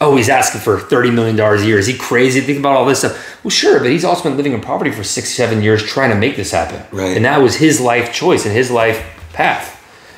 [0.00, 1.78] oh, he's asking for $30 million a year.
[1.78, 2.40] Is he crazy?
[2.40, 3.38] Think about all this stuff.
[3.44, 6.16] Well, sure, but he's also been living in poverty for six, seven years trying to
[6.16, 6.82] make this happen.
[6.90, 7.16] Right.
[7.16, 9.00] And that was his life choice and his life
[9.32, 9.71] path.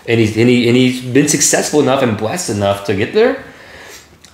[0.06, 3.42] And he's, and, he, and he's been successful enough and blessed enough to get there.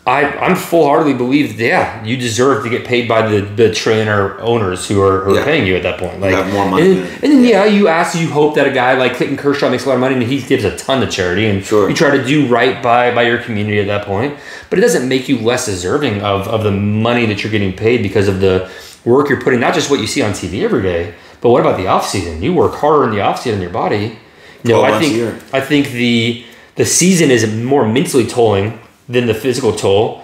[0.06, 3.72] I, I'm full heartedly believe that, yeah, you deserve to get paid by the, the
[3.72, 5.44] trainer owners who are, who are Yeah.
[5.44, 6.18] paying you at that point.
[6.20, 9.14] Like, more money And, and then, yeah, you ask, you hope that a guy like
[9.14, 11.46] Clayton Kershaw makes a lot of money and he gives a ton to charity.
[11.46, 11.88] And Sure.
[11.88, 14.36] you try to do right by, by your community at that point.
[14.70, 18.02] But it doesn't make you less deserving of, of the money that you're getting paid
[18.02, 18.70] because of the
[19.04, 21.76] work you're putting, not just what you see on TV every day, but what about
[21.76, 22.42] the off season?
[22.42, 24.18] You work harder in the off season in your body.
[24.64, 25.38] 12 I think year.
[25.52, 26.44] I think the
[26.76, 30.22] the season is more mentally tolling than the physical toll.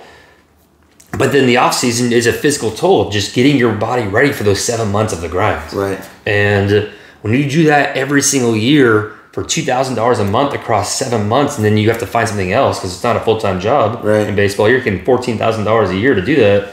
[1.19, 4.45] But then the off season is a physical toll just getting your body ready for
[4.45, 5.73] those seven months of the grind.
[5.73, 5.99] Right.
[6.27, 6.91] And
[7.23, 11.29] when you do that every single year for two thousand dollars a month across seven
[11.29, 13.61] months, and then you have to find something else because it's not a full time
[13.61, 14.27] job Right.
[14.27, 16.73] in baseball, you're getting fourteen thousand dollars a year to do that.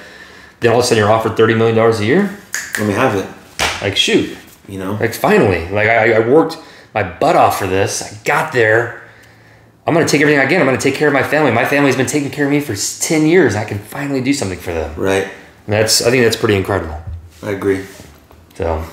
[0.60, 2.38] Then all of a sudden you're offered thirty million dollars a year.
[2.80, 3.28] Let me have it.
[3.82, 4.94] Like shoot, You know.
[5.00, 6.58] like finally, like I, I worked
[6.94, 8.02] my butt off for this.
[8.02, 9.02] I got there.
[9.86, 10.62] I'm gonna take everything I can.
[10.62, 11.52] I'm gonna take care of my family.
[11.52, 13.56] My family's been taking care of me for ten years.
[13.56, 14.94] I can finally do something for them.
[14.96, 15.24] Right.
[15.24, 17.02] And that's I think that's pretty incredible.
[17.42, 17.86] I agree.
[18.56, 18.86] So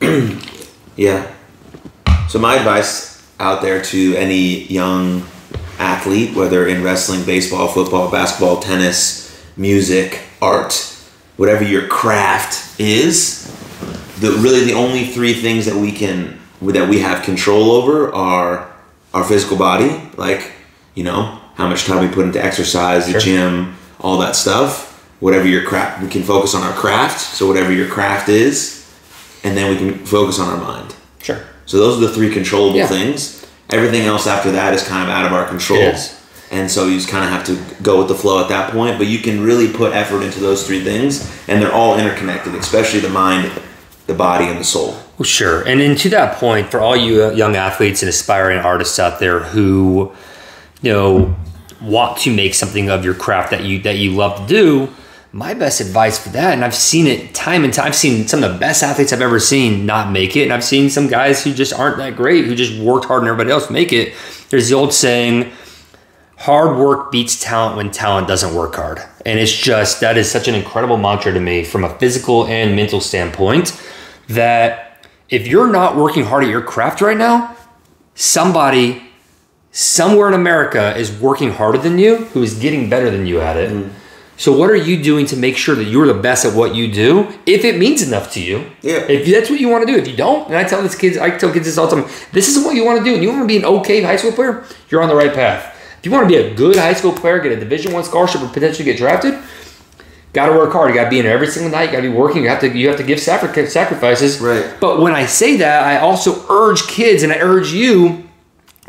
[0.96, 1.32] Yeah.
[2.28, 5.26] So my advice out there to any young
[5.78, 10.74] athlete, whether in wrestling, baseball, football, basketball, tennis, music, art,
[11.36, 13.44] whatever your craft is,
[14.20, 18.70] the really the only three things that we can that we have control over are
[19.12, 20.52] our physical body, like
[20.94, 23.20] you know how much time we put into exercise, the Sure.
[23.20, 24.90] gym, all that stuff.
[25.20, 27.20] Whatever your craft, we can focus on our craft.
[27.20, 28.84] So whatever your craft is,
[29.44, 30.94] and then we can focus on our mind.
[31.22, 31.38] sure.
[31.66, 32.86] So those are the three controllable Yeah.
[32.88, 33.36] things.
[33.70, 35.94] Everything else after that is kind of out of our control.
[36.50, 38.98] And so you just kind of have to go with the flow at that point.
[38.98, 43.00] But you can really put effort into those three things, and they're all interconnected, especially
[43.00, 43.50] the mind,
[44.06, 44.94] the body, and the soul.
[45.18, 45.66] Well, sure.
[45.66, 49.40] And then to that point, for all you young athletes and aspiring artists out there
[49.40, 50.12] who,
[50.82, 51.36] you know,
[51.80, 54.92] want to make something of your craft that you that you love to do,
[55.30, 57.86] my best advice for that, and I've seen it time and time.
[57.86, 60.64] I've seen some of the best athletes I've ever seen not make it, and I've
[60.64, 63.70] seen some guys who just aren't that great, who just worked hard and everybody else
[63.70, 64.14] make it.
[64.50, 65.52] There's the old saying,
[66.36, 69.00] hard work beats talent when talent doesn't work hard.
[69.26, 72.76] And it's just that is such an incredible mantra to me from a physical and
[72.76, 73.80] mental standpoint
[74.28, 74.93] that
[75.28, 77.56] if you're not working hard at your craft right now,
[78.14, 79.02] somebody
[79.70, 83.56] somewhere in America is working harder than you who is getting better than you at
[83.56, 83.70] it.
[83.70, 83.98] Mm-hmm.
[84.36, 86.92] So what are you doing to make sure that you're the best at what you
[86.92, 88.70] do if it means enough to you?
[88.82, 89.06] Yeah.
[89.08, 89.98] If that's what you want to do.
[89.98, 92.10] If you don't, and I tell these kids, I tell kids this all the time,
[92.32, 94.16] this isn't what you want to do and you want to be an okay high
[94.16, 95.70] school player, you're on the right path.
[95.98, 98.42] If you want to be a good high school player, get a division one scholarship
[98.42, 99.34] or potentially get drafted,
[100.34, 100.90] got to work hard.
[100.90, 101.84] You got to be in there every single night.
[101.84, 102.42] You got to be working.
[102.42, 104.40] You have to you have to give sacrifices.
[104.40, 104.76] Right.
[104.80, 108.28] But when I say that, I also urge kids and I urge you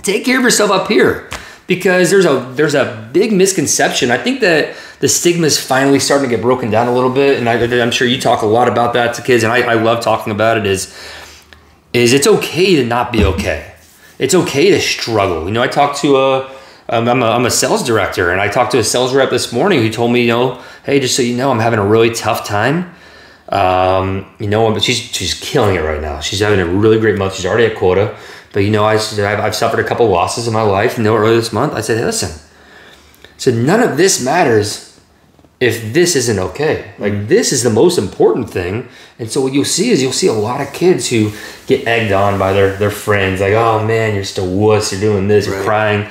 [0.02, 1.30] take care of yourself up here
[1.68, 4.12] because there's a there's a big misconception.
[4.12, 7.40] I think that the stigma is finally starting to get broken down a little bit,
[7.40, 9.74] and I, I'm sure you talk a lot about that to kids, and I, I
[9.74, 10.66] love talking about it.
[10.66, 10.96] Is
[11.94, 13.74] is it's okay to not be okay.
[14.20, 15.46] It's okay to struggle.
[15.46, 16.55] You know, I talked to a
[16.90, 19.52] um, I'm, a, I'm a sales director, and I talked to a sales rep this
[19.52, 22.12] morning who told me, you know, hey, just so you know, I'm having a really
[22.12, 22.94] tough time.
[23.50, 26.20] Um, you know, but she's she's killing it right now.
[26.20, 27.36] She's having a really great month.
[27.36, 28.18] She's already at quota.
[28.54, 30.98] But you know, I I've, I've suffered a couple losses in my life.
[30.98, 32.42] You know, earlier this month, I said, hey, listen.
[33.38, 35.00] So none of this matters
[35.60, 36.94] if this isn't okay.
[36.98, 38.88] Like this is the most important thing.
[39.20, 41.32] And so what you'll see is you'll see a lot of kids who
[41.68, 43.42] get egged on by their their friends.
[43.42, 44.92] Like, oh man, you're just a wuss.
[44.92, 45.48] You're doing this.
[45.48, 46.10] You're crying.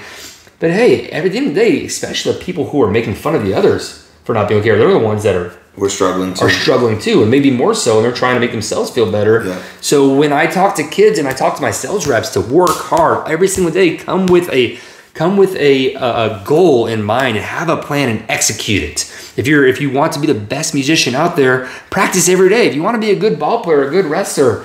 [0.65, 3.35] But hey, at the end of the day, especially the people who are making fun
[3.35, 6.45] of the others for not being okay, they're the ones that are We're struggling to.
[6.45, 9.45] are struggling too, and maybe more so, and they're trying to make themselves feel better.
[9.45, 9.63] Yeah.
[9.83, 12.71] So when I talk to kids and I talk to my sales reps to work
[12.71, 14.79] hard every single day, come with a
[15.13, 19.03] come with a, a, a goal in mind and have a plan and execute it.
[19.37, 22.69] If you're if you want to be the best musician out there, practice every day.
[22.69, 24.65] If you want to be a good ball player, a good wrestler,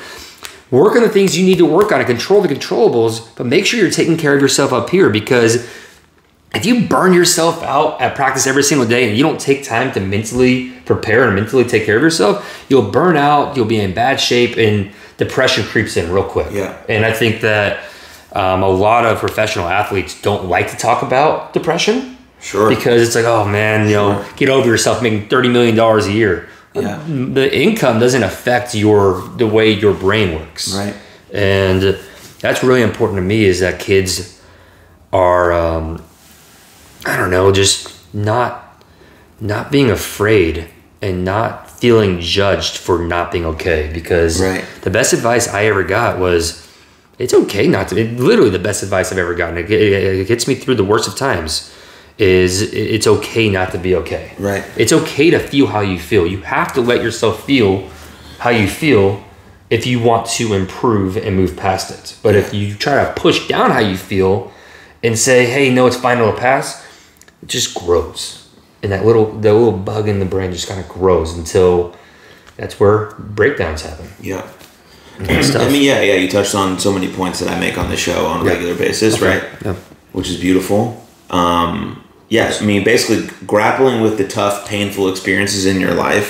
[0.72, 3.66] work on the things you need to work on and control the controllables, but make
[3.66, 5.68] sure you're taking care of yourself up here because
[6.56, 9.92] if you burn yourself out at practice every single day and you don't take time
[9.94, 13.94] to mentally prepare and mentally take care of yourself, you'll burn out, you'll be in
[13.94, 16.48] bad shape, and depression creeps in real quick.
[16.52, 16.76] Yeah.
[16.90, 17.84] And I think that
[18.34, 22.70] um, a lot of professional athletes don't like to talk about depression Sure.
[22.70, 24.34] because it's like, oh man, you know, Sure.
[24.38, 26.48] get over yourself making $30 million a year.
[26.74, 27.04] Yeah.
[27.08, 30.96] The income doesn't affect your the way your brain works Right.
[31.34, 31.98] and
[32.40, 34.40] that's really important to me is that kids
[35.12, 36.02] are um,
[37.06, 38.84] i don't know just not
[39.40, 40.68] not being afraid
[41.02, 44.66] and not feeling judged for not being okay because Right.
[44.82, 46.68] the best advice i ever got was
[47.18, 49.82] it's okay not to it, literally the best advice i've ever gotten it, it,
[50.22, 51.74] it gets me through the worst of times
[52.18, 54.64] is it's okay not to be okay Right.
[54.76, 56.28] it's okay to feel how you feel.
[56.28, 57.88] You have to let yourself feel
[58.40, 59.24] how you feel
[59.70, 62.18] if you want to improve and move past it.
[62.22, 64.52] But if you try to push down how you feel
[65.02, 66.79] and say, "Hey, no, it's fine, it'll pass,"
[67.42, 68.48] it just grows,
[68.84, 71.96] and that little that little bug in the brain just kind of grows until
[72.58, 74.08] that's where breakdowns happen.
[74.22, 74.46] Yeah.
[75.20, 76.16] I mean, yeah, yeah.
[76.16, 78.52] You touched on so many points that I make on the show on a Yeah.
[78.56, 79.28] regular basis, Okay.
[79.40, 79.44] right?
[79.66, 79.76] Yeah.
[80.14, 81.06] Which is beautiful.
[81.30, 86.30] Um, yes, I mean, basically, grappling with the tough, painful experiences in your life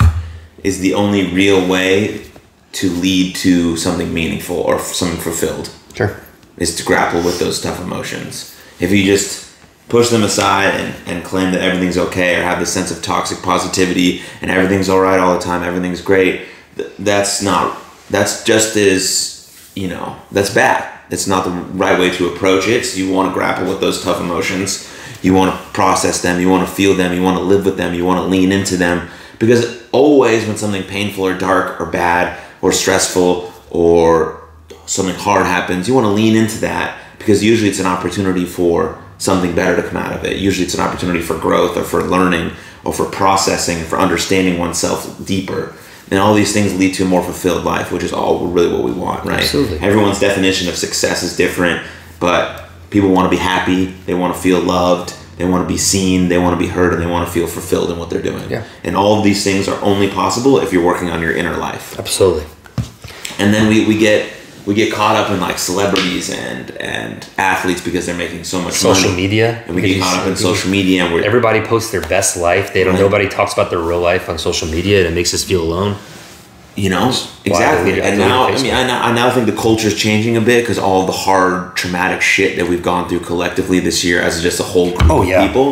[0.64, 2.22] is the only real way
[2.72, 5.70] to lead to something meaningful or something fulfilled.
[5.94, 6.16] Sure.
[6.58, 8.54] Is to grapple with those tough emotions.
[8.80, 9.49] If you just
[9.90, 13.42] push them aside and, and claim that everything's okay or have this sense of toxic
[13.42, 16.46] positivity and everything's all right all the time, everything's great,
[16.98, 17.76] that's not,
[18.08, 20.98] that's just as, you know, that's bad.
[21.10, 22.84] It's not the right way to approach it.
[22.84, 24.88] So you want to grapple with those tough emotions.
[25.22, 26.40] You want to process them.
[26.40, 27.12] You want to feel them.
[27.12, 27.92] You want to live with them.
[27.94, 29.08] You want to lean into them.
[29.40, 34.48] Because always when something painful or dark or bad or stressful or
[34.86, 39.02] something hard happens, you want to lean into that because usually it's an opportunity for
[39.20, 40.38] something better to come out of it.
[40.38, 42.52] Usually it's an opportunity for growth or for learning
[42.84, 45.74] or for processing, for understanding oneself deeper.
[46.10, 48.82] And all these things lead to a more fulfilled life, which is all really what
[48.82, 49.42] we want, right?
[49.42, 49.78] Absolutely.
[49.78, 51.86] Everyone's definition of success is different,
[52.18, 55.78] but people want to be happy, they want to feel loved, they want to be
[55.78, 58.22] seen, they want to be heard, and they want to feel fulfilled in what they're
[58.22, 58.50] doing.
[58.50, 58.64] Yeah.
[58.82, 61.98] And all of these things are only possible if you're working on your inner life
[61.98, 62.44] Absolutely.
[63.38, 64.32] and then we, we get
[64.66, 68.74] we get caught up in like celebrities and and athletes because they're making so much
[68.74, 69.22] Social money.
[69.22, 69.62] media.
[69.66, 72.72] and we get caught up in social media and we're Everybody posts their best life.
[72.72, 72.94] They don't.
[72.94, 73.00] Right.
[73.00, 75.96] Nobody talks about their real life on social media, and it makes us feel alone.
[76.76, 77.08] you know
[77.44, 80.40] exactly and now i mean I now, I now think the culture is changing a
[80.40, 84.40] bit because all the hard traumatic shit that we've gone through collectively this year as
[84.40, 85.68] just a whole group Oh, of people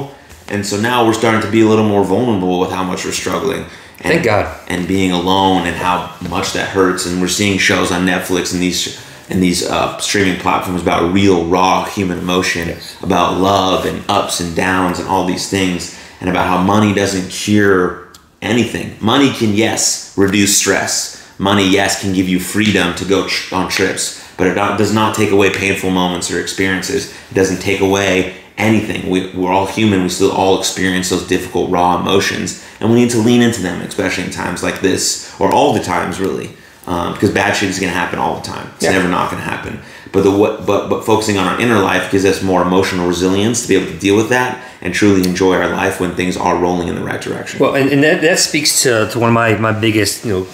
[0.48, 3.12] and so now we're starting to be a little more vulnerable with how much we're
[3.24, 3.64] struggling
[3.98, 4.56] and, Thank God.
[4.68, 7.06] and being alone and how much that hurts.
[7.06, 11.44] And we're seeing shows on netflix and these and these uh, streaming platforms about real
[11.44, 16.46] raw human emotion about love and ups and downs and all these things and about
[16.46, 18.08] how money doesn't cure
[18.40, 18.96] anything.
[19.02, 21.16] Money can yes reduce stress.
[21.38, 24.94] Money yes can give you freedom to go tr- on trips but it not, does
[24.94, 27.12] not take away painful moments or experiences.
[27.30, 31.70] It doesn't take away anything we, we're all human we still all experience those difficult
[31.70, 35.50] raw emotions and we need to lean into them especially in times like this or
[35.52, 36.50] all the times really
[36.86, 38.92] um, because bad shit is going to happen all the time it's Yeah.
[38.92, 39.78] never not going to happen
[40.10, 43.62] but the what but but focusing on our inner life gives us more emotional resilience
[43.62, 46.56] to be able to deal with that and truly enjoy our life when things are
[46.56, 49.34] rolling in the right direction Well, and, and that, that speaks to, to one of
[49.34, 50.46] my, my biggest, you know,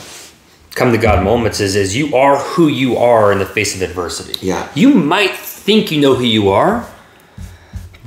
[0.75, 3.83] come to God moments is, is you are who you are in the face of
[3.83, 4.35] adversity.
[4.45, 4.69] Yeah.
[4.75, 6.89] You might think you know who you are,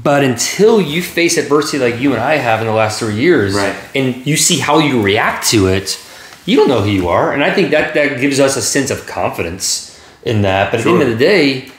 [0.02, 3.54] but until you face adversity like you and I have in the last three years,
[3.56, 3.76] Right.
[3.96, 6.00] and you see how you react to it,
[6.46, 7.34] you don't know who you are.
[7.34, 10.72] And I think that, that gives us a sense of confidence in that.
[10.72, 11.72] But at the end of the day,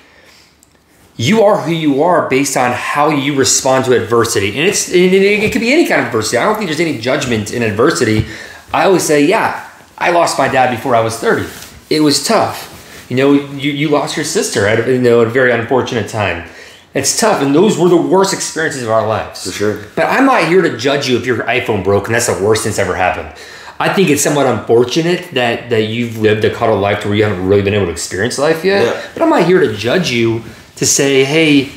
[1.16, 4.48] you are who you are based on how you respond to adversity.
[4.58, 6.36] And it's and it, it could be any kind of adversity.
[6.38, 8.26] I don't think there's any judgment in adversity.
[8.72, 11.46] I always say, yeah, I lost my dad before I was 30.
[11.90, 13.06] It was tough.
[13.08, 16.48] You know, you, you lost your sister at you know, a very unfortunate time.
[16.94, 19.44] It's tough, and those were the worst experiences of our lives.
[19.44, 19.84] For sure.
[19.94, 22.62] But I'm not here to judge you if your iPhone broke and that's the worst
[22.62, 23.34] thing that's ever happened.
[23.80, 27.24] I think it's somewhat unfortunate that that you've lived a cuddle life to where you
[27.24, 28.84] haven't really been able to experience life yet.
[28.84, 29.10] Yeah.
[29.12, 30.42] But I'm not here to judge you
[30.76, 31.70] to say, hey,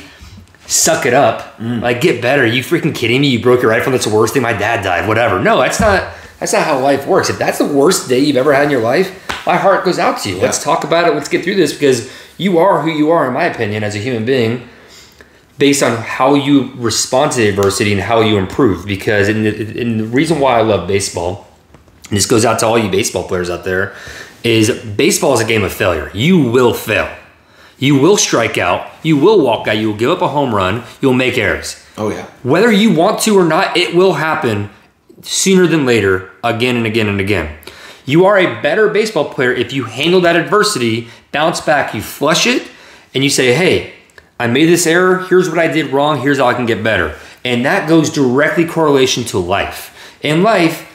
[0.66, 1.80] suck it up, mm.
[1.80, 2.44] like get better.
[2.46, 3.28] You freaking kidding me?
[3.28, 3.92] You broke your iPhone.
[3.92, 4.42] That's the worst thing.
[4.42, 5.06] My dad died.
[5.06, 5.40] Whatever.
[5.40, 6.12] No, that's not.
[6.40, 7.30] That's not how life works.
[7.30, 10.18] If that's the worst day you've ever had in your life, my heart goes out
[10.22, 10.38] to you.
[10.38, 11.14] Let's talk about it.
[11.14, 13.98] Let's get through this because you are who you are, in my opinion, as a
[13.98, 14.68] human being
[15.62, 18.84] based on how you respond to adversity and how you improve.
[18.84, 21.46] Because and the, and the reason why I love baseball,
[22.08, 23.94] and this goes out to all you baseball players out there,
[24.42, 26.10] is baseball is a game of failure.
[26.12, 27.08] You will fail.
[27.78, 28.90] You will strike out.
[29.04, 29.76] You will walk out.
[29.76, 30.82] You will give up a home run.
[31.00, 31.80] You'll make errors.
[31.96, 32.26] Oh yeah.
[32.42, 34.68] Whether you want to or not, it will happen
[35.20, 37.56] sooner than later, again and again and again.
[38.04, 42.48] You are a better baseball player if you handle that adversity, bounce back, you flush
[42.48, 42.68] it,
[43.14, 43.94] and you say, hey,
[44.42, 45.18] I made this error.
[45.28, 46.20] Here's what I did wrong.
[46.20, 47.16] Here's how I can get better.
[47.44, 50.18] And that goes directly correlation to life.
[50.20, 50.88] In life,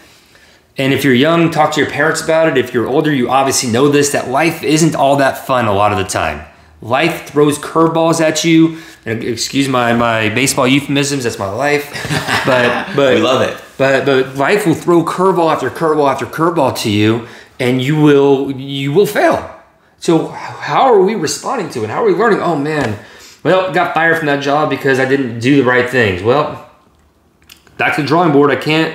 [0.77, 2.57] and if you're young, talk to your parents about it.
[2.57, 5.93] If you're older, you obviously know this that life isn't all that fun a lot
[5.93, 6.45] of the time.
[6.81, 8.79] Life throws curveballs at you.
[9.05, 11.85] And excuse my, my baseball euphemisms, that's my life.
[12.45, 13.57] But but We love it.
[13.77, 17.27] but but life will throw curveball after curveball after curveball to you,
[17.61, 19.53] and you will you will fail.
[19.99, 21.89] So how are we responding to it?
[21.89, 22.39] How are we learning?
[22.41, 22.99] Oh man,
[23.47, 26.21] well, got fired from that job because I didn't do the right things.
[26.21, 26.69] Well,
[27.77, 28.51] back to the drawing board.
[28.51, 28.93] I can't,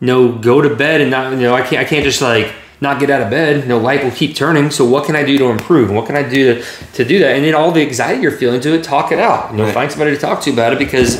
[0.00, 2.52] you know, go to bed and not, you know, I can't, I can't just like
[2.80, 3.62] not get out of bed.
[3.62, 4.70] You know, life will keep turning.
[4.70, 5.90] So what can I do to improve?
[5.90, 7.36] What can I do to, to do that?
[7.36, 9.50] And then all the anxiety you're feeling to it, talk it out.
[9.52, 9.74] You know, Right.
[9.74, 11.18] find somebody to talk to about it because,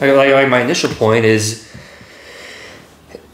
[0.00, 1.67] like, like my initial point is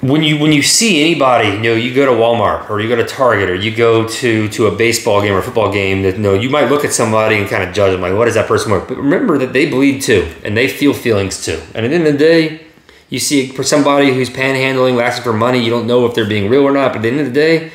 [0.04, 2.96] when you when you see anybody, you know, you go to Walmart or you go
[2.96, 6.22] to Target or you go to to a baseball game or football game that you
[6.22, 8.46] know you might look at somebody and kind of judge them like, what is that
[8.46, 8.86] person worth?
[8.86, 11.58] But remember that they bleed too and they feel feelings too.
[11.74, 12.66] And at the end of the day,
[13.08, 16.50] you see for somebody who's panhandling, asking for money, you don't know if they're being
[16.50, 16.88] real or not.
[16.88, 17.72] But at the end of the day,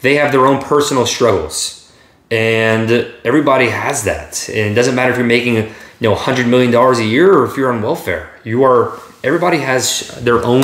[0.00, 1.92] they have their own personal struggles,
[2.28, 2.90] and
[3.24, 4.48] everybody has that.
[4.48, 7.44] And it doesn't matter if you're making you know hundred million dollars a year or
[7.44, 8.30] if you're on welfare.
[8.42, 8.98] You are.
[9.22, 10.62] Everybody has their own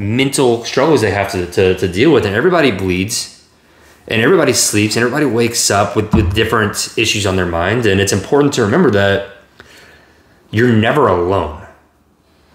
[0.00, 3.46] mental struggles they have to, to, to deal with, and everybody bleeds,
[4.08, 7.86] and everybody sleeps, and everybody wakes up with, with different issues on their mind.
[7.86, 9.30] And it's important to remember that
[10.50, 11.66] you're never alone.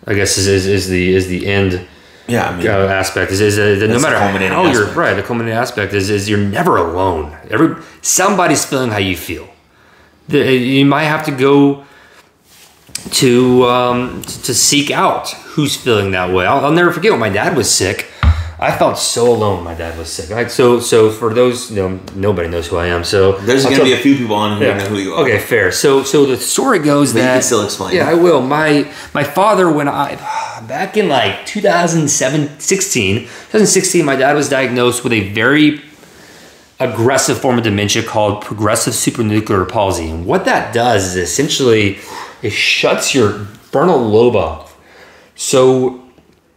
[0.07, 1.87] I guess is, is, is the is the end
[2.27, 2.49] Yeah.
[2.49, 4.97] I mean, uh, aspect is, is uh, no matter how you're aspect.
[4.97, 9.47] right the culminating aspect is, is you're never alone every somebody's feeling how you feel
[10.27, 11.85] The- you might have to go
[13.13, 17.29] to um, to seek out who's feeling that way I'll, I'll never forget when my
[17.29, 18.11] dad was sick
[18.57, 21.77] I felt so alone when my dad was sick Like so so for those you
[21.77, 24.57] know nobody knows who I am so there's I'll gonna be a few people on
[24.57, 25.23] who know who you are.
[25.23, 25.71] Okay, fair.
[25.71, 27.95] So so the story goes But you that can still explain.
[27.95, 28.41] Yeah, I will.
[28.41, 30.15] My my father when I
[30.67, 35.81] back in like 2007 16, 2016 my dad was diagnosed with a very
[36.79, 40.09] aggressive form of dementia called progressive supranuclear palsy.
[40.09, 41.99] And what that does is essentially
[42.41, 44.64] it shuts your frontal lobe.
[45.35, 46.03] So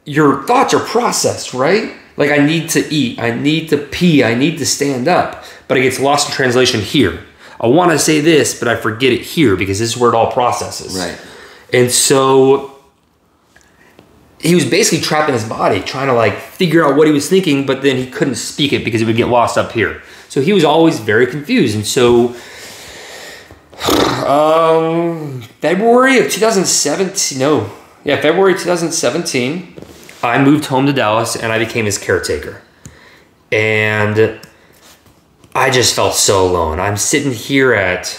[0.05, 1.95] your thoughts are processed, right?
[2.17, 5.77] Like I need to eat, I need to pee, I need to stand up, but
[5.77, 7.25] it gets lost in translation here.
[7.61, 10.17] I want to say this, but I forget it here because this is where it
[10.17, 10.97] all processes.
[10.97, 11.21] Right.
[11.73, 12.77] And so
[14.41, 17.29] he was basically trapped in his body trying to like figure out what he was
[17.29, 20.03] thinking, but then he couldn't speak it because it would get lost up here.
[20.29, 21.75] So he was always very confused.
[21.75, 22.35] And so
[24.27, 27.71] um February of 2017, no.
[28.09, 29.75] Yeah, February 2017,
[30.23, 32.63] I moved home to Dallas and I became his caretaker.
[33.53, 34.41] And
[35.55, 36.81] I just felt so alone.
[36.81, 38.19] I'm sitting here at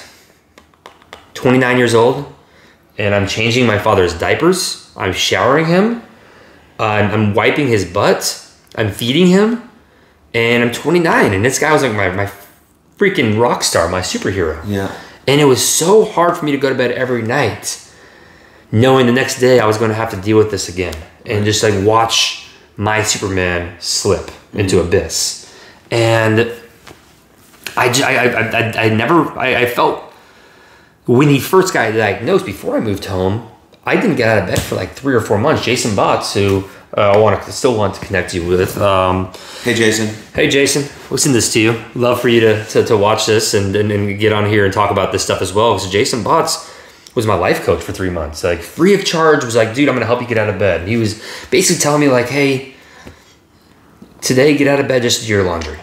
[1.33, 2.31] 29 years old
[2.99, 4.93] and I'm changing my father's diapers.
[4.95, 6.03] I'm showering him.
[6.77, 8.47] I'm, I'm wiping his butt.
[8.75, 9.71] I'm feeding him.
[10.35, 11.33] And I'm 29.
[11.33, 12.31] And this guy was like my, my
[12.95, 14.61] freaking rock star, my superhero.
[14.67, 14.95] Yeah.
[15.25, 17.88] And it was so hard for me to go to bed every night,
[18.71, 20.93] knowing the next day I was going to have to deal with this again
[21.25, 22.47] and just like watch
[22.77, 25.53] my Superman slip into abyss.
[25.91, 26.51] And
[27.75, 30.03] I never, I, I felt
[31.05, 33.49] when he first got diagnosed before I moved home,
[33.85, 35.63] I didn't get out of bed for like three or four months.
[35.63, 36.65] Jason Botts, who
[36.95, 38.77] uh, I want to still want to connect you with.
[38.77, 39.31] Um,
[39.63, 40.07] Hey, Jason.
[40.33, 41.83] hey, Jason, listen this to you.
[41.95, 44.73] Love for you to, to, to watch this and, and, and get on here and
[44.73, 45.77] talk about this stuff as well.
[45.79, 46.68] So Jason Botts
[47.19, 49.43] was my life coach for three months, like free of charge.
[49.43, 50.81] Was like, dude, I'm gonna help you get out of bed.
[50.81, 52.73] And he was basically telling me like, hey,
[54.21, 55.77] today get out of bed, just do your laundry.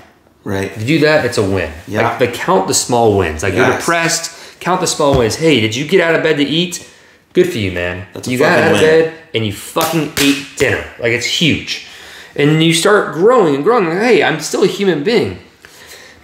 [0.45, 0.71] Right.
[0.71, 1.73] If you do that, it's a win.
[1.87, 2.09] Yeah.
[2.09, 3.43] Like, like count the small wins.
[3.43, 5.37] Like you're depressed, count the small wins.
[5.37, 6.89] Hey, did you get out of bed to eat?
[7.33, 8.07] Good for you, man.
[8.15, 8.81] That's a you got out of win.
[8.81, 10.85] bed and you fucking ate dinner.
[10.99, 11.87] Like it's huge.
[12.35, 13.87] And you start growing and growing.
[13.87, 15.39] Like, hey, I'm still a human being.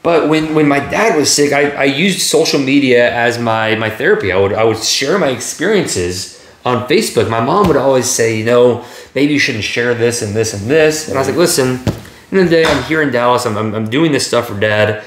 [0.03, 3.89] But when, when my dad was sick, I, I used social media as my, my
[3.89, 4.33] therapy.
[4.33, 7.31] I would I would share my experiences on Facebook.
[7.31, 8.85] My mom would always say, you know,
[9.15, 11.09] maybe you shouldn't share this and this and this.
[11.09, 11.81] And I was like, listen,
[12.41, 13.47] of the day, I'm here in Dallas.
[13.47, 15.05] I'm, I'm, I'm doing this stuff for dad.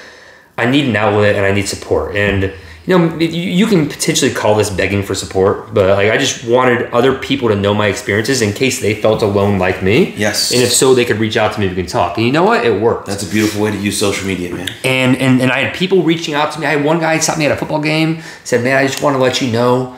[0.58, 2.16] I need an outlet and I need support.
[2.16, 2.54] And
[2.88, 6.48] you know, you, you can potentially call this begging for support, but like I just
[6.48, 10.14] wanted other people to know my experiences in case they felt alone like me.
[10.16, 10.52] Yes.
[10.52, 11.68] And if so, they could reach out to me.
[11.68, 12.18] We can talk.
[12.18, 12.64] And you know what?
[12.64, 13.08] It worked.
[13.08, 14.70] That's a beautiful way to use social media, man.
[14.84, 16.68] And, and and I had people reaching out to me.
[16.68, 19.16] I had one guy stop me at a football game, said, "Man, I just want
[19.16, 19.98] to let you know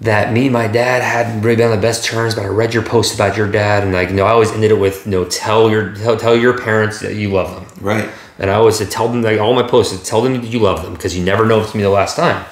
[0.00, 2.74] that me and my dad hadn't really been on the best terms, but I read
[2.74, 5.12] your post about your dad, and like, you know, I always ended it with, you
[5.12, 8.10] know, tell your tell, tell your parents that you love them." Right.
[8.42, 10.82] And I always said, tell them, like all my posts, tell them that you love
[10.82, 12.44] them because you never know if it's gonna the last time.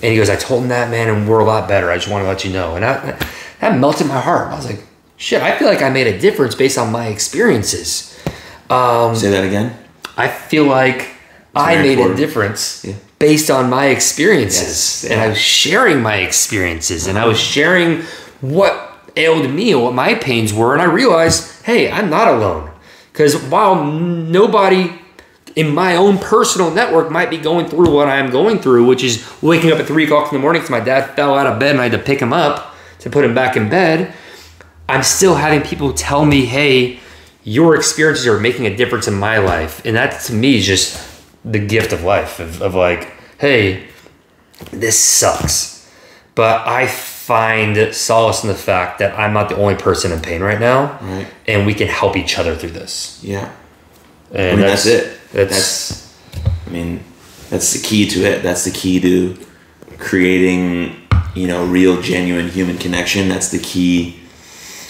[0.00, 1.90] And he goes, I told him that, man, and we're a lot better.
[1.90, 2.76] I just want to let you know.
[2.76, 3.26] And that,
[3.58, 4.52] that melted my heart.
[4.52, 4.84] I was like,
[5.16, 8.16] shit, I feel like I made a difference based on my experiences.
[8.70, 9.76] Um, Say that again.
[10.16, 11.10] I feel like
[11.56, 12.94] I made a difference Yeah.
[13.18, 15.02] based on my experiences.
[15.02, 15.24] Yes, And yeah.
[15.24, 17.44] I was sharing my experiences and I was uh-huh.
[17.44, 18.02] sharing
[18.40, 20.74] what ailed me and what my pains were.
[20.74, 22.70] And I realized, hey, I'm not alone.
[23.12, 24.92] Because while nobody
[25.56, 29.24] in my own personal network might be going through what I'm going through, which is
[29.40, 31.72] waking up at three o'clock in the morning because my dad fell out of bed
[31.72, 34.14] and I had to pick him up to put him back in bed.
[34.88, 36.98] I'm still having people tell me, hey,
[37.44, 39.84] your experiences are making a difference in my life.
[39.84, 43.86] And that to me is just the gift of life of, of like, hey,
[44.70, 45.90] this sucks.
[46.34, 50.42] But I find solace in the fact that I'm not the only person in pain
[50.42, 50.98] right now.
[51.00, 51.26] Right.
[51.46, 53.22] And we can help each other through this.
[53.22, 53.54] Yeah.
[54.34, 55.18] And I mean, that's, it.
[55.32, 57.04] That's, That's, I mean,
[57.50, 58.42] that's the key to it.
[58.42, 59.38] That's the key to
[59.98, 60.96] creating,
[61.34, 63.28] you know, real, genuine human connection.
[63.28, 64.20] That's the key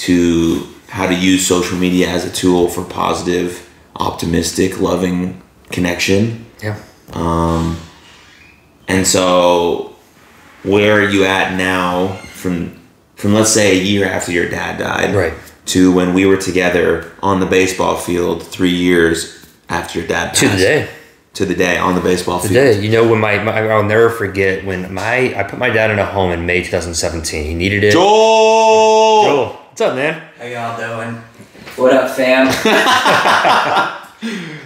[0.01, 6.47] to how to use social media as a tool for positive, optimistic, loving connection.
[6.62, 6.80] yeah.
[7.12, 7.78] Um,
[8.88, 9.95] and so,
[10.62, 12.80] where are you at now from
[13.14, 15.32] from let's say a year after your dad died, Right.
[15.66, 20.40] To when we were together on the baseball field three years after your dad passed?
[20.40, 20.88] To the day.
[21.34, 22.52] To the day on the baseball field.
[22.52, 25.90] Today, you know, when my, my I'll never forget when my I put my dad
[25.90, 27.44] in a home in May 2017.
[27.46, 27.92] He needed it.
[27.92, 29.24] Joel!
[29.24, 30.22] Joel, what's up, man?
[30.38, 31.16] How y'all doing?
[31.76, 32.46] What up, fam?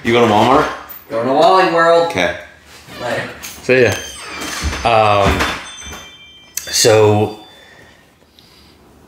[0.04, 0.72] You go to Walmart?
[1.10, 2.08] Going to Wally World.
[2.10, 2.44] Okay.
[3.00, 3.30] Later.
[3.42, 3.94] So yeah.
[4.84, 5.38] Um.
[6.56, 7.44] So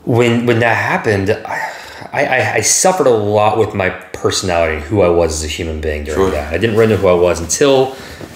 [0.03, 1.73] when when that happened, I,
[2.13, 6.03] I I suffered a lot with my personality, who I was as a human being
[6.03, 6.31] during Sure.
[6.31, 6.53] that.
[6.53, 7.95] I didn't really know who I was until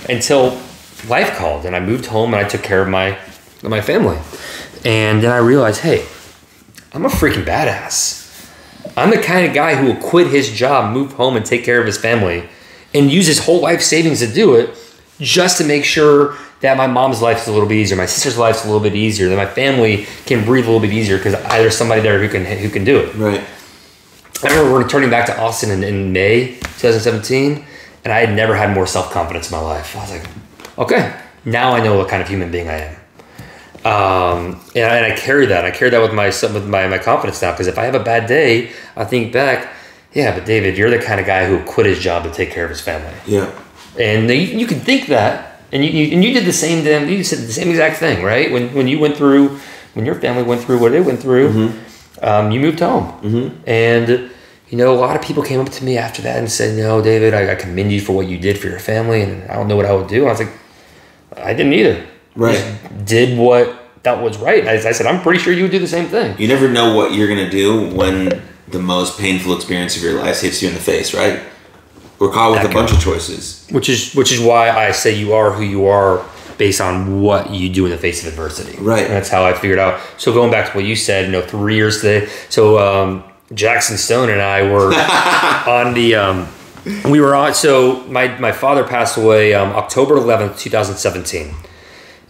[0.10, 0.58] until
[1.08, 3.18] life called, and I moved home and I took care of my
[3.62, 4.18] my family,
[4.84, 6.06] and then I realized, hey,
[6.94, 8.22] I'm a freaking badass.
[8.98, 11.80] I'm the kind of guy who will quit his job, move home, and take care
[11.80, 12.48] of his family,
[12.94, 14.70] and use his whole life savings to do it,
[15.20, 18.38] just to make sure that my mom's life is a little bit easier, my sister's
[18.38, 21.34] life's a little bit easier, that my family can breathe a little bit easier because
[21.34, 23.14] there's somebody there who can who can do it.
[23.16, 23.44] Right.
[24.44, 27.66] I remember returning back to Austin in, in May 2017,
[28.04, 29.96] and I had never had more self confidence in my life.
[29.96, 30.28] I was like,
[30.78, 32.96] okay, now I know what kind of human being I am.
[33.86, 35.64] Um, and, I, and I carry that.
[35.64, 38.04] I carry that with my with my, my confidence now because if I have a
[38.04, 39.72] bad day, I think back,
[40.14, 42.64] yeah, but David, you're the kind of guy who quit his job to take care
[42.64, 43.14] of his family.
[43.28, 43.54] Yeah.
[44.00, 47.08] And you, you can think that, and you, you and you did the same damn.
[47.08, 48.52] You said the same exact thing, right?
[48.52, 49.60] When when you went through,
[49.94, 51.72] when your family went through what it went through,
[52.22, 53.70] um, you moved home, mm-hmm.
[53.70, 54.32] and
[54.70, 57.01] you know a lot of people came up to me after that and said, "No,
[57.01, 59.68] David, I, I commend you for what you did for your family, and I don't
[59.68, 60.53] know what I would do." And I was like,
[61.38, 62.05] "I didn't either.
[62.36, 62.53] Right.
[62.53, 65.80] Just did what that was right." I, I said, "I'm pretty sure you would do
[65.80, 69.95] the same thing." You never know what you're gonna do when the most painful experience
[69.95, 71.41] of your life hits you in the face, right?
[72.20, 73.68] We're caught with That a bunch of choices.
[73.72, 76.26] Which is which is why I say you are who you are
[76.58, 78.78] based on what you do in the face of adversity.
[78.82, 79.03] Right.
[79.03, 79.99] And that's how I figured out.
[80.18, 82.28] So going back to what you said, you know, three years today.
[82.49, 84.93] So um, Jackson Stone and I were
[85.70, 86.16] on the.
[86.16, 86.47] Um,
[87.10, 87.53] we were on.
[87.53, 91.53] So my my father passed away um, October eleventh, two thousand seventeen,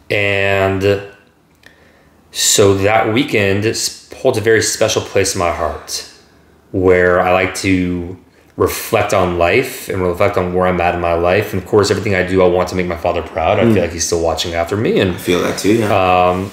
[0.10, 1.12] and
[2.32, 3.64] So that weekend
[4.18, 6.12] holds a very special place in my heart
[6.74, 8.18] where I like to
[8.58, 11.54] reflect on life and reflect on where I'm at in my life.
[11.54, 13.60] And of course, everything I do, I want to make my father proud.
[13.60, 15.00] I feel like he's still watching after me.
[15.00, 15.74] And I feel that too.
[15.74, 15.94] Yeah.
[15.94, 16.50] Uh,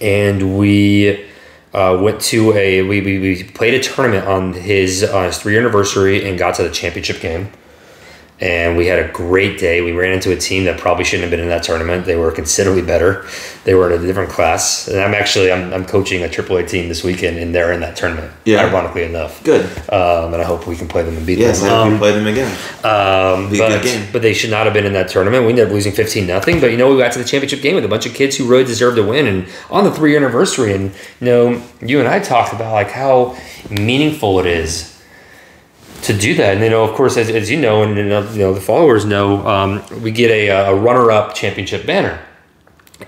[0.00, 1.28] and we
[1.74, 5.52] uh, went to a we, we, we played a tournament on his on his three
[5.52, 7.50] year anniversary and got to the championship game
[8.40, 11.30] and we had a great day we ran into a team that probably shouldn't have
[11.30, 13.26] been in that tournament they were considerably better
[13.64, 16.88] they were in a different class and i'm actually i'm, I'm coaching a AAA team
[16.88, 18.64] this weekend and they're in that tournament Yeah.
[18.66, 19.66] ironically enough Good.
[19.92, 21.98] um, and i hope we can play them and beat Yes, I them hope Um,
[21.98, 22.50] play them again.
[22.84, 25.44] um, but, but they should not have been in that tournament.
[25.44, 26.60] We ended up losing 15 nothing.
[26.60, 28.46] But you know, we got to the championship game with a bunch of kids who
[28.48, 30.74] really deserved to win and on the three year anniversary.
[30.74, 33.36] And you know, you and I talked about like how
[33.70, 34.99] meaningful it is
[36.02, 36.54] to do that.
[36.54, 39.46] And you know, of course, as, as you know, and you know, the followers know,
[39.46, 42.20] um, we get a, a runner up championship banner.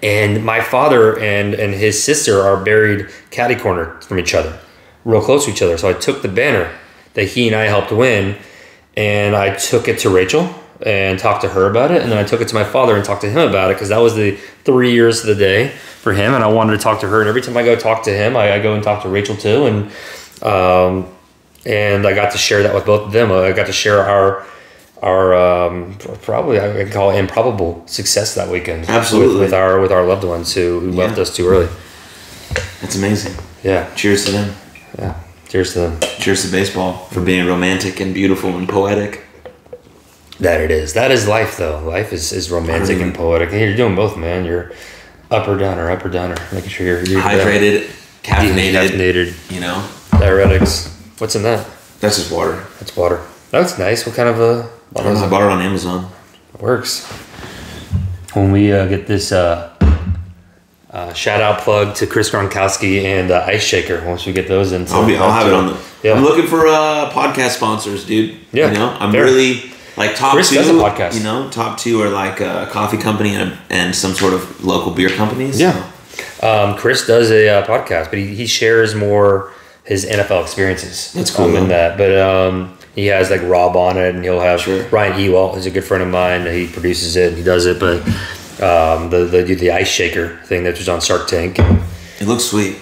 [0.03, 4.59] And my father and, and his sister are buried catty corner from each other,
[5.05, 5.77] real close to each other.
[5.77, 6.75] So I took the banner
[7.15, 8.37] that he and I helped win,
[8.97, 12.25] and I took it to Rachel and talked to her about it, and then I
[12.25, 14.37] took it to my father and talked to him about it because that was the
[14.65, 17.21] three years of the day for him, and I wanted to talk to her.
[17.21, 19.37] And every time I go talk to him, I, I go and talk to Rachel
[19.37, 21.15] too, and um,
[21.67, 23.31] and I got to share that with both of them.
[23.33, 24.47] I got to share our
[25.03, 28.89] our um, probably I could call it improbable success that weekend.
[28.89, 29.35] Absolutely.
[29.35, 31.69] with, with our with our loved ones who, who left us too early.
[32.81, 33.35] That's amazing.
[33.63, 34.55] Yeah, Cheers to them.
[34.99, 35.21] yeah.
[35.49, 36.01] Cheers to them.
[36.19, 39.23] Cheers to baseball for being romantic and beautiful and poetic.
[40.41, 40.95] That it is.
[40.95, 41.79] That is life, though.
[41.81, 43.51] Life is, is romantic and poetic.
[43.53, 44.45] And you're doing both, man.
[44.45, 44.73] You're
[45.31, 47.83] up or down or up or down or making sure you're, you're Hydrated,
[48.23, 49.87] caffeinated, caffeinated, you know?
[50.13, 50.91] diuretics.
[51.23, 51.65] What's in that?
[52.01, 52.67] That's just water.
[52.81, 53.25] That's water.
[53.53, 54.05] That's nice.
[54.05, 55.31] What kind of a bottle I it?
[55.31, 56.11] bought it on Amazon.
[56.59, 57.07] Works.
[58.33, 59.73] When we uh, get this uh,
[60.91, 64.73] uh, shout out plug to Chris Gronkowski and uh, Ice Shaker, once we get those
[64.73, 65.17] in, I'll be.
[65.17, 65.81] I'll have it on the.
[66.03, 66.15] Yeah.
[66.15, 68.37] I'm looking for uh, podcast sponsors, dude.
[68.51, 70.57] Yeah, You know, I'm really like top Chris two.
[70.57, 71.17] does a podcast.
[71.17, 74.65] You know, top two are like a coffee company and, a, and some sort of
[74.65, 75.61] local beer companies.
[75.61, 75.89] Yeah.
[76.43, 79.53] Um, Chris does a uh, podcast, but he, he shares more
[79.85, 81.13] his NFL experiences.
[81.13, 84.41] That's cool, Um, in that, but um, he has like Rob on it, and he'll
[84.41, 84.83] have Sure.
[84.89, 86.47] Ryan Ewalt, who's a good friend of mine.
[86.47, 87.81] He produces it, and he does it.
[87.81, 88.01] But
[88.63, 91.59] um, the the the ice shaker thing that was on Shark Tank.
[91.59, 92.77] It looks sweet.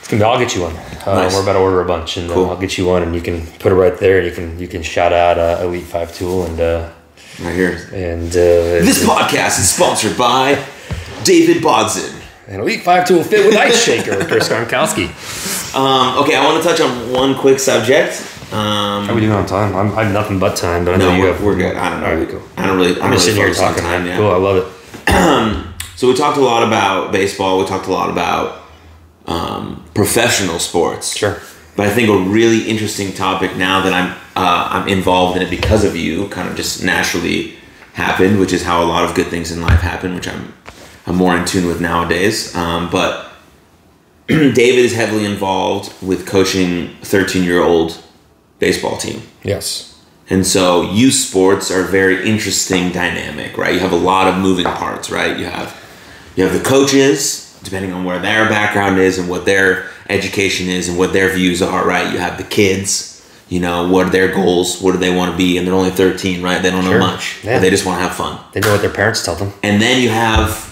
[0.00, 0.76] It's gonna be, I'll get you one.
[1.06, 1.34] Uh, Nice.
[1.34, 2.46] We're about to order a bunch, and Cool.
[2.46, 4.18] uh, I'll get you one, and you can put it right there.
[4.18, 6.90] And you can you can shout out uh, Elite Five Tool and uh,
[7.42, 7.88] Right here.
[7.92, 10.64] and uh, This podcast is sponsored by
[11.24, 12.14] David Bodson.
[12.48, 15.06] And Elite Five Tool fit with Ice Shaker with Chris Gronkowski.
[15.74, 18.20] Um, okay, I want to touch on one quick subject.
[18.52, 19.76] Um, How we doing on time?
[19.76, 21.42] I'm, I have nothing but time, but I know no, you we're, have.
[21.44, 21.76] we're good.
[21.76, 22.06] I don't know.
[22.06, 22.42] All right, cool.
[22.56, 22.98] I don't really.
[23.00, 23.84] I I'm just really sitting here focus on talking.
[23.84, 24.06] time.
[24.06, 24.16] Yeah.
[24.16, 25.64] Cool, I love it.
[25.98, 27.58] So we talked a lot about baseball.
[27.58, 28.62] We talked a lot about
[29.26, 31.16] um, professional sports.
[31.16, 31.40] Sure.
[31.74, 35.50] But I think a really interesting topic now that I'm uh, I'm involved in it
[35.50, 37.56] because of you, kind of just naturally
[37.94, 40.54] happened, which is how a lot of good things in life happen, which I'm
[41.08, 42.54] I'm more in tune with nowadays.
[42.54, 43.30] Um, but
[44.26, 48.02] David is heavily involved with coaching 13 year old
[48.58, 49.22] baseball team.
[49.42, 49.98] Yes.
[50.30, 53.72] And so youth sports are a very interesting dynamic, right?
[53.72, 55.38] You have a lot of moving parts, right?
[55.38, 55.74] You have
[56.36, 60.88] you have the coaches, depending on where their background is and what their education is
[60.88, 62.12] and what their views are, right?
[62.12, 64.80] You have the kids, you know, what are their goals?
[64.82, 65.56] What do they want to be?
[65.56, 66.62] And they're only 13, right?
[66.62, 66.98] They don't Sure.
[66.98, 67.38] know much.
[67.42, 67.58] Yeah.
[67.58, 68.38] They just want to have fun.
[68.52, 69.52] They know what their parents tell them.
[69.62, 70.67] And then you have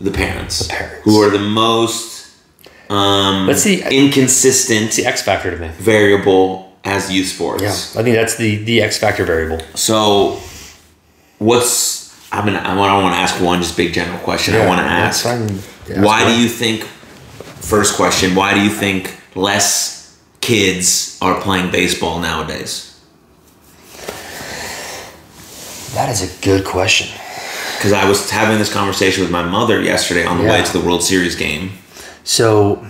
[0.00, 1.04] the parents, The parents.
[1.04, 2.28] who are the most
[2.88, 3.82] um, Let's see.
[3.82, 5.68] inconsistent the X factor to me.
[5.78, 7.62] variable as youth sports.
[7.62, 8.00] Yeah.
[8.00, 9.60] I think that's the the X factor variable.
[9.74, 10.40] So,
[11.38, 14.54] what's I'm gonna I want I want to ask one just big general question.
[14.54, 15.24] I want to ask
[15.96, 22.18] why do you think first question why do you think less kids are playing baseball
[22.20, 22.86] nowadays?
[25.94, 27.08] That is a good question.
[27.80, 30.84] Because I was having this conversation with my mother yesterday on the way to the
[30.84, 31.72] World Series game.
[32.24, 32.84] So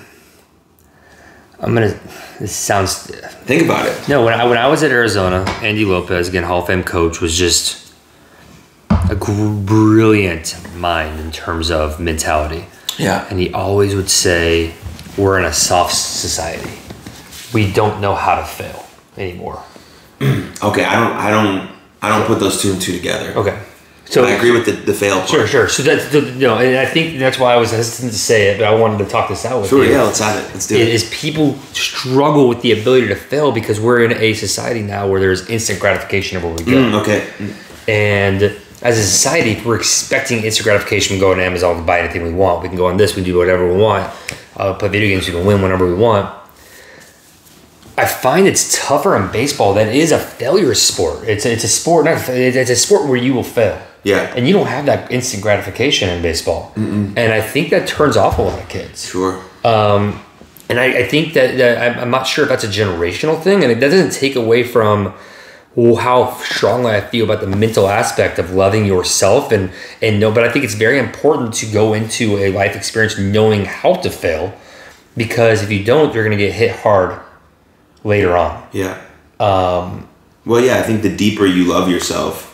[1.61, 1.97] I'm gonna.
[2.41, 3.07] This sounds
[3.45, 4.09] Think about it.
[4.09, 4.25] no.
[4.25, 7.37] When I when I was at Arizona, Andy Lopez, again Hall of Fame coach, was
[7.39, 7.95] just
[9.09, 12.65] a gr- brilliant mind in terms of mentality.
[12.99, 13.27] Yeah.
[13.31, 14.75] and he always would say,
[15.17, 16.69] "We're in a soft society.
[17.55, 18.85] We don't know how to fail
[19.17, 19.63] anymore."
[20.63, 20.85] Okay.
[20.85, 21.13] I don't.
[21.17, 21.71] I don't.
[22.03, 23.33] I don't put those two and two together.
[23.37, 23.57] Okay,
[24.07, 25.29] so I agree with the, the fail part.
[25.29, 25.69] Sure, sure.
[25.69, 28.49] So that's the, you know, and I think that's why I was hesitant to say
[28.49, 29.79] it, but I wanted to talk this out with you.
[29.79, 29.87] Sure.
[29.87, 29.93] you.
[29.93, 30.03] Yeah.
[30.03, 30.53] Let's have it.
[30.53, 30.95] Let's do It it.
[30.95, 35.21] is people struggle with the ability to fail because we're in a society now where
[35.21, 36.99] there's instant gratification of everywhere we go.
[36.99, 37.55] Mm, okay.
[37.87, 38.43] And
[38.83, 42.33] as a society, we're expecting instant gratification, we go on Amazon and buy anything we
[42.33, 42.63] want.
[42.63, 44.11] We can go on this, we can do whatever we want.
[44.57, 46.35] Uh, play video games, we can win whenever we want.
[47.97, 51.29] I find it's tougher in baseball than it is a failure sport.
[51.29, 53.79] It's it's a sport, not it's a sport where you will fail.
[54.03, 54.33] Yeah.
[54.35, 56.73] And you don't have that instant gratification in baseball.
[56.77, 59.07] And I think that turns off a lot of kids.
[59.09, 59.43] Sure.
[59.65, 60.23] Um,
[60.69, 63.63] and I, I think that, that I'm, I'm not sure if that's a generational thing,
[63.63, 65.13] and it doesn't take away from
[65.77, 69.71] how strongly I feel about the mental aspect of loving yourself and
[70.03, 70.33] and no.
[70.33, 74.11] But I think it's very important to go into a life experience knowing how to
[74.11, 74.55] fail,
[75.17, 77.21] because if you don't, you're going to get hit hard
[78.03, 78.67] later on.
[78.73, 79.01] Yeah.
[79.39, 80.09] Um,
[80.45, 82.50] Well, yeah, I think the deeper you love yourself,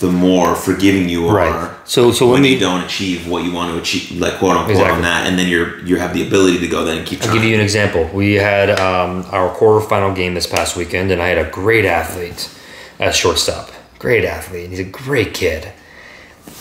[0.00, 1.34] the more forgiving you are.
[1.36, 1.76] Right.
[1.88, 4.70] So so when me you don't achieve what you want to achieve, like quote unquote
[4.70, 4.96] Exactly.
[4.96, 7.32] on that, and then you're you have the ability to go then and keep I'll
[7.32, 8.08] give you an example.
[8.12, 12.50] We had um, our quarterfinal game this past weekend, and I had a great athlete
[12.98, 13.70] at shortstop.
[13.98, 14.70] Great athlete.
[14.70, 15.72] He's a great kid.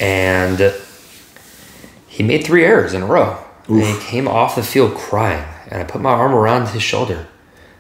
[0.02, 0.74] And
[2.08, 3.44] he made three errors in a row.
[3.68, 5.46] And he came off the field crying.
[5.70, 7.28] And I put my arm around his shoulder.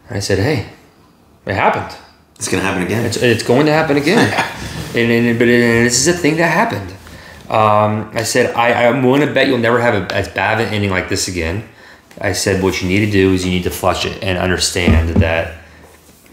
[0.08, 0.70] And I said, Hey,
[1.46, 1.98] it happened.
[2.36, 3.06] it's gonna happen again.
[3.06, 4.30] It's, it's going to happen again.
[4.96, 6.92] and, and, but and this is a thing that happened.
[7.50, 10.68] Um, I said, I, I'm willing to bet you'll never have a, as bad of
[10.68, 11.68] an ending like this again.
[12.22, 15.16] I said, what you need to do is you need to flush it and understand
[15.22, 15.58] that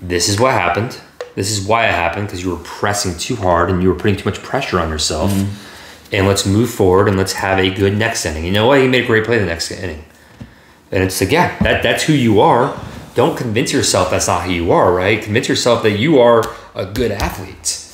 [0.02, 1.00] this is what happened.
[1.34, 4.16] This is why it happened because you were pressing too hard and you were putting
[4.16, 5.32] too much pressure on yourself.
[6.12, 8.44] And let's move forward and let's have a good next inning.
[8.44, 8.80] You know what?
[8.80, 10.04] He made a great play the next inning.
[10.92, 12.78] And it's like, yeah, that, that's who you are.
[13.14, 15.22] Don't convince yourself that's not who you are, right?
[15.22, 16.42] Convince yourself that you are
[16.74, 17.86] a good athlete.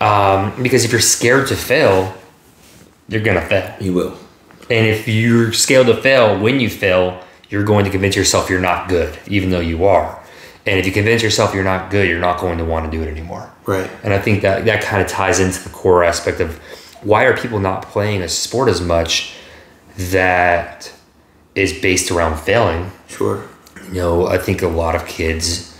[0.00, 2.14] Um, because if you're scared to fail,
[3.08, 3.74] you're going to fail.
[3.80, 4.18] you will.
[4.68, 8.60] And if you're scared to fail, when you fail, you're going to convince yourself you're
[8.60, 10.22] not good, even though you are.
[10.66, 13.02] And if you convince yourself you're not good, you're not going to want to do
[13.02, 13.52] it anymore.
[13.66, 13.88] Right.
[14.02, 16.58] And I think that that kind of ties into the core aspect of
[17.02, 19.34] why are people not playing a sport as much
[19.96, 20.92] that
[21.54, 22.90] is based around failing.
[23.06, 23.48] Sure.
[23.88, 25.75] You know, I think a lot of kids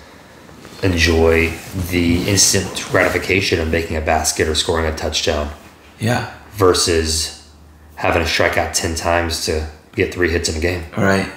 [0.83, 1.51] enjoy
[1.91, 5.51] the instant gratification of making a basket or scoring a touchdown
[5.99, 6.33] Yeah.
[6.53, 7.49] versus
[7.95, 10.85] having to strike out 10 times to get three hits in a game.
[10.97, 11.29] All right.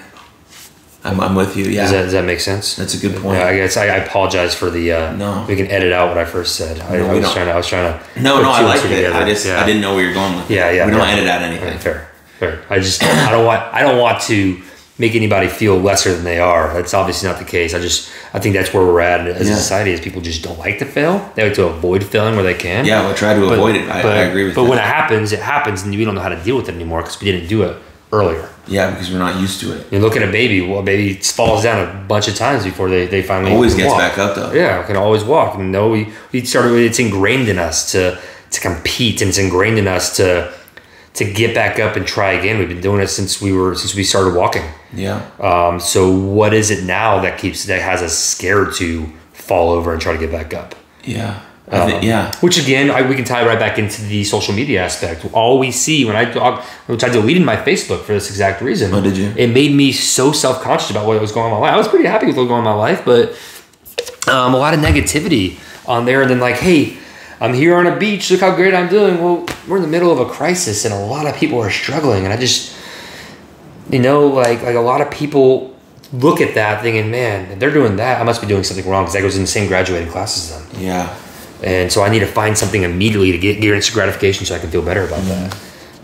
[1.06, 1.64] I'm, I'm with you.
[1.66, 1.84] Yeah.
[1.84, 2.76] Does that, does that make sense?
[2.76, 3.38] That's a good point.
[3.40, 4.92] Yeah, I guess I, I apologize for the.
[4.92, 5.46] Uh, No.
[5.48, 6.78] we can edit out what I first said.
[6.82, 7.34] I, No, I we was don't.
[7.36, 7.54] trying to.
[7.54, 8.22] I was trying to.
[8.22, 8.96] no, no, I two and liked two it.
[8.98, 9.16] together.
[9.16, 9.62] I just Yeah.
[9.62, 10.56] I didn't know where you're going with it.
[10.56, 10.84] Yeah, yeah.
[10.86, 11.06] We don't no.
[11.06, 11.70] edit out anything.
[11.70, 12.10] Right, fair,
[12.40, 12.66] fair.
[12.70, 14.62] I just I don't want I don't want to
[15.00, 16.74] make anybody feel lesser than they are.
[16.74, 17.74] That's obviously not the case.
[17.74, 19.54] I just I think that's where we're at as Yeah.
[19.54, 19.91] a society.
[19.91, 21.32] Is people just don't like to fail.
[21.36, 22.86] They like to avoid failing where they can.
[22.86, 23.89] Yeah, we'll try to But- avoid it.
[23.89, 24.70] I, but, I agree with But that.
[24.70, 27.02] when it happens, it happens, and we don't know how to deal with it anymore
[27.02, 27.76] because we didn't do it
[28.12, 28.45] earlier.
[28.68, 29.88] yeah, because we're not used to it.
[29.91, 30.62] You look at a baby.
[30.62, 33.89] Well, a baby falls down a bunch of times before they, they finally Always gets
[33.89, 34.00] walk.
[34.00, 34.52] back up though.
[34.54, 35.56] Yeah, can always walk.
[35.56, 36.74] And no, we we started.
[36.78, 38.18] It's ingrained in us to
[38.52, 40.52] to compete, and it's ingrained in us to
[41.20, 42.58] to get back up and try again.
[42.60, 44.64] We've been doing it since we were since we started walking.
[44.94, 45.30] Yeah.
[45.40, 49.94] Um, so what is it now that keeps that has us scared to fall over
[49.94, 50.76] and try to get back up?
[51.04, 51.42] Yeah.
[51.72, 52.32] I thi- yeah.
[52.40, 55.24] Which again, I, we can tie right back into the social media aspect.
[55.34, 58.92] All we see when I talk, which I deleted my Facebook for this exact reason.
[58.92, 59.32] Oh, did you?
[59.38, 61.74] It made me so self conscious about what was going on in my life.
[61.76, 63.38] I was pretty happy with what was going on in my life, but
[64.34, 66.22] um, a lot of negativity on there.
[66.24, 66.98] And then like, hey,
[67.42, 68.30] I'm here on a beach.
[68.32, 69.22] Look how great I'm doing.
[69.22, 72.26] Well, we're in the middle of a crisis, and a lot of people are struggling.
[72.26, 72.76] And I just,
[73.90, 75.76] you know, like like a lot of people
[76.12, 79.06] look at that thinking, man, if they're doing that, I must be doing something wrong
[79.06, 80.82] because I was in the same graduating class as them.
[80.82, 81.16] Yeah.
[81.62, 84.60] And so I need to find something immediately to get, get instant gratification so I
[84.60, 85.58] can feel better about that.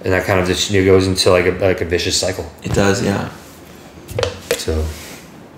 [0.03, 2.49] And that kind of just you know, goes into like a, like a vicious cycle.
[2.61, 3.03] It does.
[3.03, 3.31] Yeah.
[4.51, 4.85] So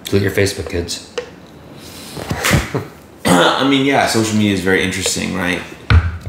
[0.05, 1.13] delete your Facebook, kids.
[3.63, 5.61] I mean, yeah, social media is very interesting, right?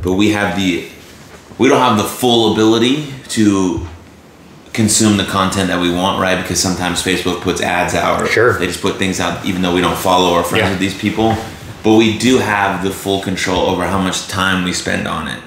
[0.02, 0.88] But we have the
[1.58, 3.84] we don't have the full ability to
[4.72, 6.40] consume the content that we want, right?
[6.40, 8.58] Because sometimes Facebook puts ads out or Sure.
[8.58, 10.70] they just put things out even though we don't follow or friends Yeah.
[10.70, 11.36] with these people.
[11.82, 15.40] But we do have the full control over how much time we spend on it.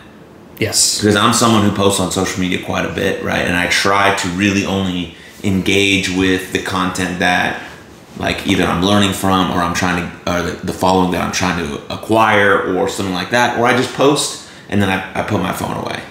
[0.60, 0.98] Yes.
[1.00, 3.46] Because I'm someone who posts on social media quite a bit, right?
[3.46, 7.62] And I try to really only engage with the content that
[8.18, 11.32] like either I'm learning from or I'm trying to or the, the following that I'm
[11.32, 13.60] trying to acquire or something like that.
[13.60, 16.02] Or I just post and then I, I put my phone away.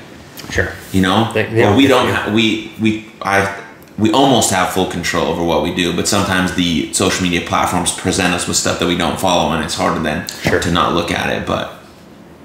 [0.50, 0.72] Sure.
[0.92, 1.32] You know?
[1.32, 3.62] They- yeah, Well, we don't ha- we we I
[3.98, 7.92] we almost have full control over what we do, but sometimes the social media platforms
[7.92, 10.58] present us with stuff that we don't follow and it's harder then Sure.
[10.58, 11.46] to not look at it.
[11.46, 11.74] But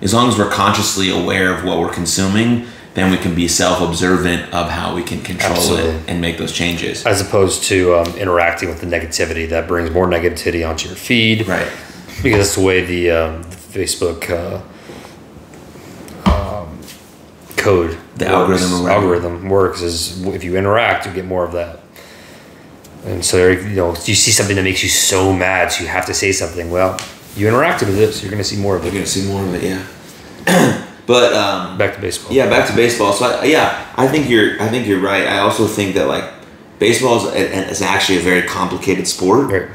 [0.02, 4.54] as long as we're consciously aware of what we're consuming, then we can be self-observant
[4.54, 5.92] of how we can control Absolutely.
[5.92, 7.06] it and make those changes.
[7.06, 11.46] As opposed to um, interacting with the negativity that brings more negativity onto your feed.
[11.46, 11.70] Right.
[12.24, 14.62] Because that's the way the, um, the Facebook uh,
[16.32, 16.80] um,
[17.58, 21.52] code, The works, algorithm or algorithm works is if you interact, you get more of
[21.52, 21.82] that.
[23.04, 26.06] And so you know, you see something that makes you so mad, so you have
[26.06, 26.72] to say something.
[26.72, 26.98] Well,
[27.36, 29.28] you interacted with it, so you're going to see more of it You're gonna see
[29.28, 29.64] more of it,
[30.48, 30.82] yeah.
[31.08, 32.34] but um, Back to baseball.
[32.34, 33.14] yeah, back to baseball.
[33.14, 34.62] So I, yeah, I think you're.
[34.62, 35.28] I think you're right.
[35.28, 36.24] I also think that like
[36.80, 37.34] baseball is,
[37.72, 39.52] is actually a very complicated sport.
[39.52, 39.70] Right.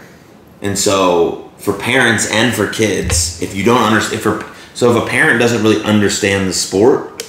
[0.63, 5.03] And so for parents and for kids, if you don't understand, if for, so if
[5.03, 7.23] a parent doesn't really understand the sport,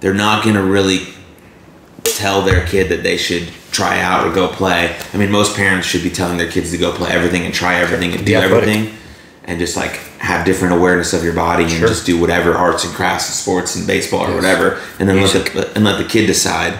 [0.00, 1.06] they're not going to really
[2.04, 4.96] tell their kid that they should try out or go play.
[5.12, 7.76] I mean, most parents should be telling their kids to go play everything and try
[7.80, 8.94] everything and do everything
[9.46, 12.92] and just like have different awareness of your body and just do whatever arts and
[12.94, 14.34] crafts and sports and baseball or Yes.
[14.36, 16.78] whatever and then let the, and let the kid decide.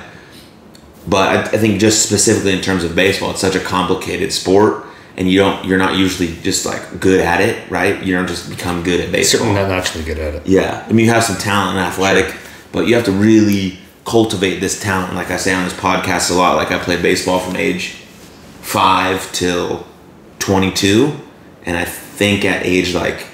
[1.07, 4.85] But I, I think just specifically in terms of baseball, it's such a complicated sport,
[5.17, 8.03] and you don't you're not usually just like good at it, right?
[8.03, 9.41] You don't just become good at baseball.
[9.47, 10.47] Certainly not naturally good at it.
[10.47, 12.35] Yeah, I mean you have some talent and athletic,
[12.73, 15.15] but you have to really cultivate this talent.
[15.15, 17.91] Like I say on this podcast a lot, like I played baseball from age
[18.63, 19.87] five till
[20.41, 21.13] twenty two,
[21.65, 21.85] and I
[22.17, 23.27] think at age like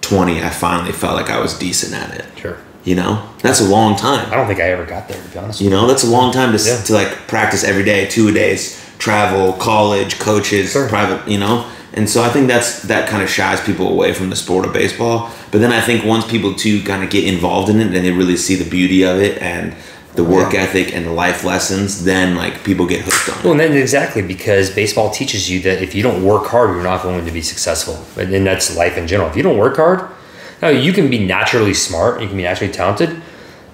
[0.00, 2.26] twenty, I finally felt like I was decent at it.
[2.38, 2.56] Sure.
[2.84, 4.30] You know, that's a long time.
[4.32, 5.60] I don't think I ever got there, to be honest.
[5.60, 6.80] You know, that's a long time to, Yeah.
[6.84, 10.88] to like practice every day, two a days, travel, college, coaches, Sure.
[10.88, 11.66] private, you know?
[11.92, 14.72] And so I think that's that kind of shies people away from the sport of
[14.72, 15.30] baseball.
[15.50, 18.12] But then I think once people too kind of get involved in it and they
[18.12, 19.74] really see the beauty of it and
[20.14, 20.62] the work Yeah.
[20.62, 23.42] ethic and the life lessons, then like people get hooked on.
[23.44, 26.82] Well, and then exactly because baseball teaches you that if you don't work hard, you're
[26.82, 27.96] not going to be successful.
[28.18, 29.28] And then that's life in general.
[29.30, 30.00] If you don't work hard,
[30.60, 33.22] now you can be naturally smart, you can be naturally talented,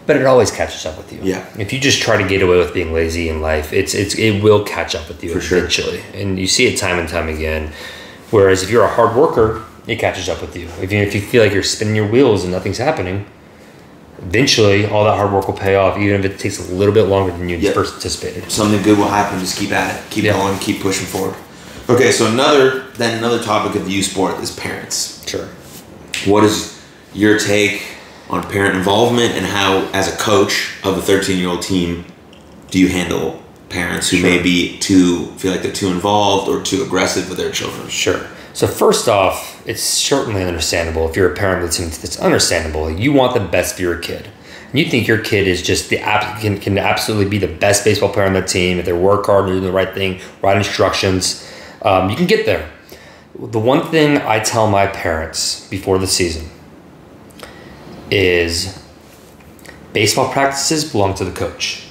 [0.07, 1.19] but it always catches up with you.
[1.23, 1.43] Yeah.
[1.59, 4.43] If you just try to get away with being lazy in life, it's it's it
[4.43, 5.59] will catch up with you For sure.
[5.59, 7.73] eventually, and you see it time and time again.
[8.31, 10.69] Whereas if you're a hard worker, it catches up with you.
[10.83, 13.25] If you if you feel like you're spinning your wheels and nothing's happening.
[14.23, 17.05] Eventually, all that hard work will pay off, even if it takes a little bit
[17.05, 17.73] longer than you Yeah.
[17.73, 18.51] first anticipated.
[18.51, 20.01] Something good will happen, just keep at it.
[20.11, 20.33] Keep Yeah.
[20.33, 21.35] going, keep pushing forward.
[21.89, 25.19] Okay, so another then another topic of youth sport is parents.
[25.27, 25.49] Sure.
[26.25, 26.71] What is
[27.13, 27.83] your take
[28.31, 32.07] on parent involvement and how, as a coach of a 13 year old team,
[32.71, 36.83] do you handle parents who may be too feel like they're too involved or too
[36.83, 37.89] aggressive with their children?
[37.89, 38.21] Sure.
[38.55, 41.89] So first off, it's certainly understandable if you're a parent the team.
[41.89, 42.91] It's understandable.
[42.91, 44.31] You want the best for your kid.
[44.71, 48.13] And you think your kid is just the can, can absolutely be the best baseball
[48.13, 51.51] player on the team if they work hard and do the right thing, right instructions.
[51.83, 52.71] Um, you can get there.
[53.39, 56.49] The one thing I tell my parents before the season
[58.11, 58.83] is
[59.93, 61.89] baseball practices belong to the coach.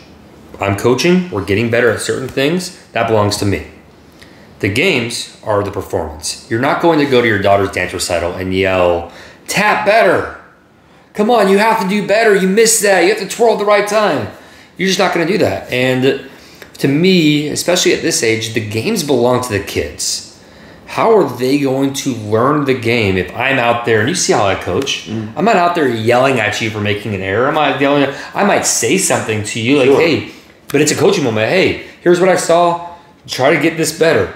[0.62, 3.68] I'm coaching, we're getting better at certain things, that belongs to me.
[4.60, 6.50] The games are the performance.
[6.50, 9.12] You're not going to go to your daughter's dance recital and yell,
[9.48, 10.40] tap better.
[11.14, 12.36] Come on, you have to do better.
[12.36, 13.02] You missed that.
[13.02, 14.28] You have to twirl at the right time.
[14.78, 15.72] You're just not going to do that.
[15.72, 16.30] And
[16.80, 20.22] to me, especially at this age, the games belong to the kids.
[20.88, 24.34] How are they going to learn the game if I'm out there and you see
[24.34, 25.08] how I coach?
[25.08, 25.34] Mm.
[25.36, 27.48] I'm not out there yelling at you for making an error.
[27.48, 28.14] I'm not yelling.
[28.34, 30.00] I might say something to you like, Sure.
[30.00, 30.32] "Hey,"
[30.70, 31.50] but it's a coaching moment.
[31.50, 32.90] Hey, here's what I saw.
[33.28, 34.34] Try to get this better.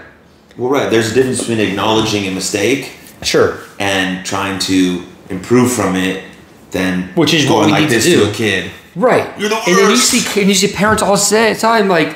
[0.57, 0.89] Well, right.
[0.91, 2.91] There's a difference between acknowledging a mistake
[3.21, 3.59] Sure.
[3.79, 6.23] and trying to improve from it
[6.71, 8.29] Then, Which is what going we like need to this do.
[8.29, 8.71] a kid.
[8.95, 9.27] Right.
[9.39, 12.15] You're the And then you see and you see parents all say the time like,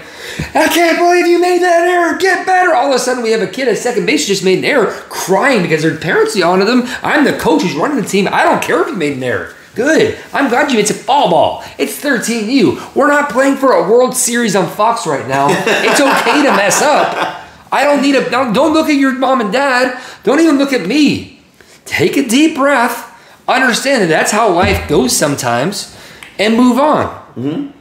[0.55, 2.17] I can't believe you made that error.
[2.17, 2.73] Get better.
[2.73, 4.65] All of a sudden we have a kid at second base who just made an
[4.65, 6.83] error, crying because their parents yelling at them.
[7.03, 8.27] I'm the coach who's running the team.
[8.31, 9.53] I don't care if you made an error.
[9.75, 10.17] Good.
[10.33, 10.79] I'm glad you.
[10.79, 11.63] It's a fall ball.
[11.79, 12.95] It's 13U.
[12.95, 15.47] We're not playing for a World Series on Fox right now.
[15.49, 17.42] It's okay to mess up.
[17.73, 18.29] I don't need a.
[18.29, 19.99] Don't don't look at your mom and dad.
[20.23, 21.41] Don't even look at me.
[21.85, 23.09] Take a deep breath.
[23.47, 25.97] Understand that that's how life goes sometimes,
[26.39, 27.07] and move on.
[27.35, 27.71] Mm-hmm.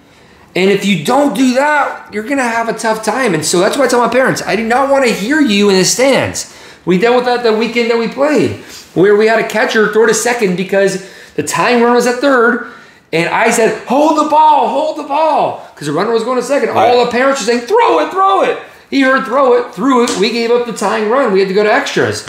[0.55, 3.35] And if you don't do that, you're gonna have a tough time.
[3.35, 5.71] And so that's why I tell my parents, I do not want to hear you
[5.71, 6.53] in the stands.
[6.85, 8.57] We dealt with that the weekend that we played,
[8.95, 12.73] where we had a catcher throw to second because the tying run was at third,
[13.13, 16.43] and I said, "Hold the ball, hold the ball," because the runner was going to
[16.43, 16.71] second.
[16.71, 17.05] All Right.
[17.05, 18.59] the parents were saying, "Throw it, throw it."
[18.93, 20.19] He heard throw it, threw it.
[20.19, 21.33] We gave up the tying run.
[21.33, 22.27] We had to go to extras.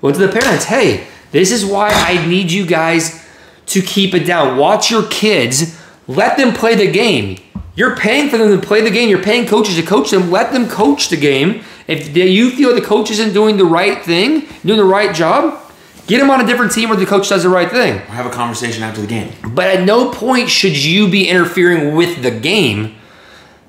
[0.00, 3.20] Went to the parents, "Hey, this is why I need you guys
[3.66, 4.56] to keep it down.
[4.56, 5.76] Watch your kids.
[6.08, 7.38] Let them play the game.
[7.76, 9.08] You're paying for them to play the game.
[9.08, 10.32] You're paying coaches to coach them.
[10.32, 11.60] Let them coach the game.
[11.86, 15.60] If you feel the coach isn't doing the right thing, doing the right job,
[16.08, 17.94] get them on a different team where the coach does the right thing.
[17.94, 19.30] Or have a conversation after the game.
[19.46, 22.96] But at no point should you be interfering with the game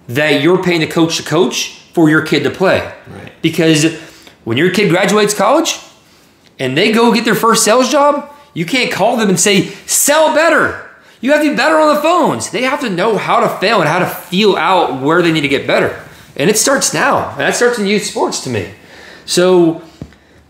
[0.07, 2.93] that you're paying the coach to coach for your kid to play.
[3.07, 3.31] Right.
[3.41, 3.99] Because
[4.43, 5.79] when your kid graduates college
[6.59, 10.33] and they go get their first sales job, you can't call them and say, sell
[10.33, 10.89] better.
[11.21, 12.49] You have to be better on the phones.
[12.51, 15.41] They have to know how to fail and how to feel out where they need
[15.41, 16.03] to get better.
[16.35, 17.29] And it starts now.
[17.31, 18.73] And that starts in youth sports to me.
[19.25, 19.83] So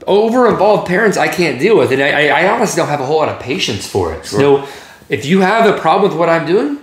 [0.08, 1.92] over involved parents I can't deal with.
[1.92, 4.26] And I, I honestly don't have a whole lot of patience for it.
[4.26, 4.68] So
[5.10, 6.81] if you have a problem with what I'm doing,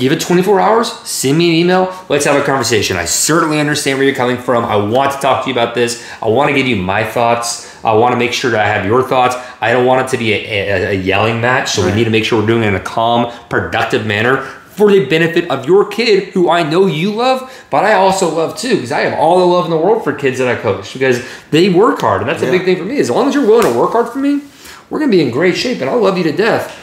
[0.00, 2.96] Give it 24 hours, send me an email, let's have a conversation.
[2.96, 4.64] I certainly understand where you're coming from.
[4.64, 6.02] I want to talk to you about this.
[6.22, 7.68] I want to give you my thoughts.
[7.84, 9.36] I want to make sure that I have your thoughts.
[9.60, 11.90] I don't want it to be a, a, a yelling match, so Right.
[11.90, 14.38] we need to make sure we're doing it in a calm, productive manner
[14.70, 18.56] for the benefit of your kid, who I know you love, but I also love
[18.56, 20.94] too, because I have all the love in the world for kids that I coach
[20.94, 22.98] because they work hard, and that's a big thing for me.
[23.00, 24.40] As long as you're willing to work hard for me,
[24.88, 26.74] we're gonna be in great shape, and I'll love you to death.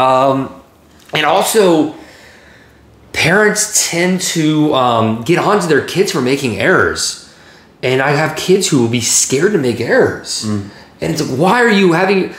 [0.00, 0.54] Um,
[1.12, 1.94] and also,
[3.22, 7.32] parents tend to um, get onto their kids for making errors.
[7.80, 10.44] And I have kids who will be scared to make errors.
[11.00, 12.34] And it's like, why are you having.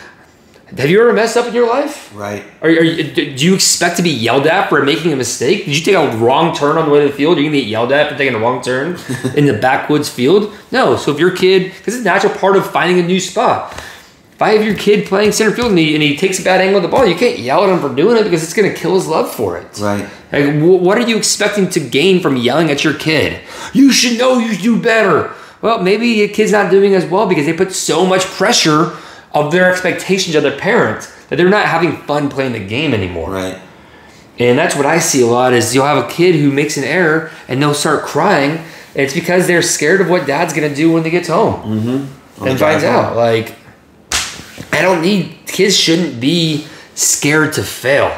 [0.78, 2.14] Have you ever messed up in your life?
[2.14, 2.44] Right.
[2.62, 5.66] Are, are you, do you expect to be yelled at for making a mistake?
[5.66, 7.38] Did you take a wrong turn on the way to the field?
[7.38, 8.98] You're gonna get yelled at for taking a wrong turn
[9.38, 10.54] in the backwoods field?
[10.72, 10.98] No.
[10.98, 13.82] So if your kid, because it's a natural part of finding a new spot.
[14.34, 16.60] If I have your kid playing center field and he, and he takes a bad
[16.60, 18.74] angle of the ball, you can't yell at him for doing it because it's gonna
[18.74, 19.80] kill his love for it.
[19.80, 20.10] Right.
[20.32, 23.40] Like, wh- what are you expecting to gain from yelling at your kid?
[23.74, 25.34] You should know you do better.
[25.62, 28.94] Well, maybe your kid's not doing as well because they put so much pressure
[29.34, 33.32] of their expectations of their parents that they're not having fun playing the game anymore.
[33.32, 33.60] Right.
[34.40, 36.84] And that's what I see a lot is you'll have a kid who makes an
[36.84, 38.64] error and they'll start crying.
[38.96, 42.44] It's because they're scared of what dad's gonna do when they gets home mm-hmm.
[42.44, 42.96] the and finds home.
[42.96, 43.16] out.
[43.16, 43.56] Like,
[44.74, 46.66] I don't need kids shouldn't be
[46.96, 48.12] scared to fail.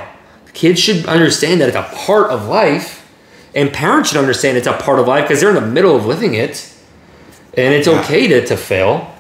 [0.54, 3.06] Kids should understand that it's a part of life,
[3.54, 6.06] and parents should understand it's a part of life because they're in the middle of
[6.06, 6.72] living it,
[7.58, 8.00] and it's Yeah.
[8.00, 9.12] okay to, to fail.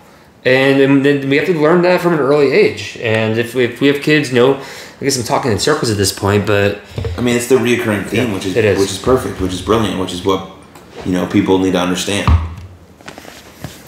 [0.45, 2.97] And then- then we have to learn that from an early age.
[3.01, 4.53] And if we, if we have kids, you know,
[5.01, 6.79] I guess I'm talking in circles at this point, but
[7.17, 9.99] I mean, it's the reoccurring theme, Yeah, which is, which is perfect, which is brilliant,
[9.99, 10.47] which is what
[11.05, 12.31] you know people need to understand.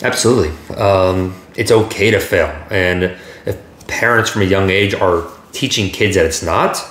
[0.03, 0.51] Absolutely.
[0.75, 2.53] Um, it's okay to fail.
[2.69, 3.15] And
[3.87, 6.83] parents from a young age are teaching kids that it's not,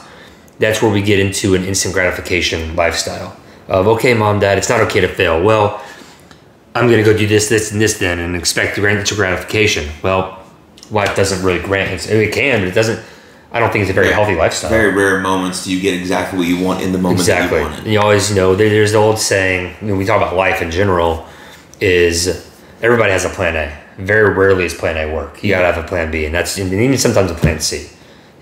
[0.59, 3.37] that's where we get into an instant gratification lifestyle
[3.69, 5.43] of, okay, mom, dad, it's not okay to fail.
[5.43, 5.83] Well,
[6.75, 9.19] I'm going to go do this, this, and this then and expect to grant instant
[9.19, 9.89] gratification.
[10.03, 10.43] Well,
[10.91, 12.11] life doesn't really grant it.
[12.11, 13.05] It can, but it doesn't.
[13.53, 14.71] I don't think it's a very healthy lifestyle.
[14.71, 17.61] Very rare moments do you get exactly what you want in the moment Exactly.
[17.61, 20.61] you And you always you know there's the old saying when we talk about life
[20.61, 21.27] in general
[21.81, 22.47] is
[22.83, 23.86] everybody has a plan A.
[23.99, 25.43] Very rarely is plan A work.
[25.43, 27.89] You gotta have a plan B, and that's and even sometimes a plan C.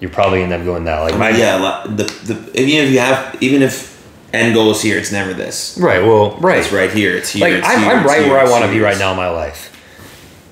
[0.00, 2.98] You're probably end up going that like my yeah, li- the, the even if you
[2.98, 3.94] have even if
[4.32, 5.78] end goal is here, it's never this.
[5.78, 6.02] right.
[6.02, 6.58] Well, right.
[6.58, 7.16] It's right here.
[7.16, 7.44] It's here.
[7.44, 9.12] like it's I'm, here, I'm it's right here, where I want to be right now
[9.12, 9.70] in my life.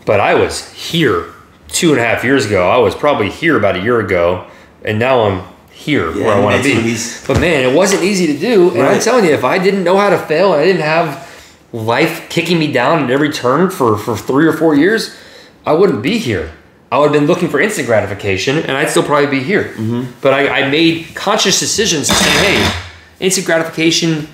[0.06, 1.26] But I was here
[1.68, 2.70] two and a half years ago.
[2.70, 4.46] I was probably here about a year ago,
[4.84, 7.34] and now I'm here Yeah, where I want to made some of be.
[7.34, 8.70] But man, it wasn't easy to do.
[8.70, 11.28] And I'm telling you, if I didn't know how to fail and I didn't have
[11.72, 15.16] life kicking me down at every turn for, for three or four years,
[15.64, 16.52] I wouldn't be here.
[16.90, 19.72] I would have been looking for instant gratification, and I'd still probably be here.
[19.74, 20.12] Mm-hmm.
[20.20, 22.72] But I, I made conscious decisions to say, hey,
[23.18, 24.28] instant gratification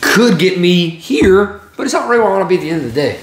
[0.00, 2.70] could get me here, but it's not really where I want to be at the
[2.70, 3.20] end of the day.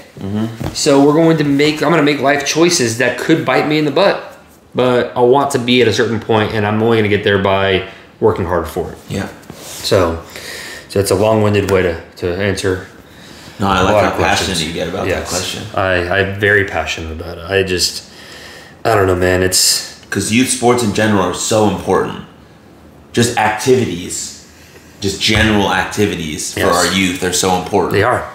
[0.74, 1.76] So we're going to make.
[1.76, 4.38] I'm going to make life choices that could bite me in the butt,
[4.74, 7.24] but I want to be at a certain point, and I'm only going to get
[7.24, 7.88] there by
[8.20, 8.98] working hard for it.
[9.08, 9.28] Yeah.
[9.54, 10.22] So,
[10.92, 12.86] so it's a long-winded way to, to answer.
[13.58, 15.22] No, I like how passionate you get about Yes.
[15.22, 15.62] that question.
[15.74, 17.44] I I'm very passionate about it.
[17.50, 18.12] I just,
[18.84, 19.42] I don't know, man.
[19.42, 22.26] It's Because youth sports in general are so important.
[23.14, 24.46] Just activities,
[25.00, 27.92] just general activities for our youth are so important.
[27.94, 28.28] they are,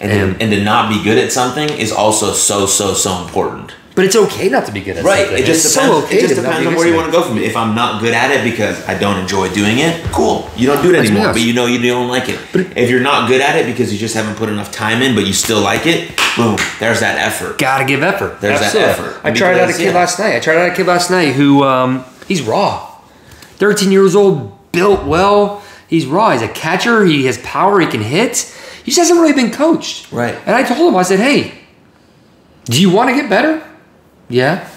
[0.00, 3.72] And, And- and to not be good at something is also so so so important.
[3.94, 5.26] But it's okay not to be good at Right.
[5.26, 5.42] something.
[5.42, 5.92] It just It's depends.
[5.92, 7.44] So okay it just depends on where you want to go from it.
[7.44, 10.50] If I'm not good at it because I don't enjoy doing it, cool.
[10.56, 12.38] You don't do it anymore, but you know you don't like it.
[12.52, 15.14] But- if you're not good at it because you just haven't put enough time in,
[15.14, 17.58] but you still like it, boom, there's that effort.
[17.58, 18.40] gotta give effort.
[18.40, 19.20] There's that effort.
[19.22, 19.92] I tried out a kid yeah.
[19.92, 20.34] last night.
[20.34, 22.90] I tried out a kid last night who um, he's raw,
[23.56, 25.62] thirteen years old, built well.
[25.86, 26.32] He's raw.
[26.32, 27.04] He's a catcher.
[27.04, 27.78] He has power.
[27.78, 28.52] He can hit.
[28.82, 30.10] He just hasn't really been coached.
[30.10, 30.34] Right.
[30.46, 31.54] And I told him, I said, hey,
[32.64, 33.62] do you want to get better?
[34.28, 34.68] Yeah.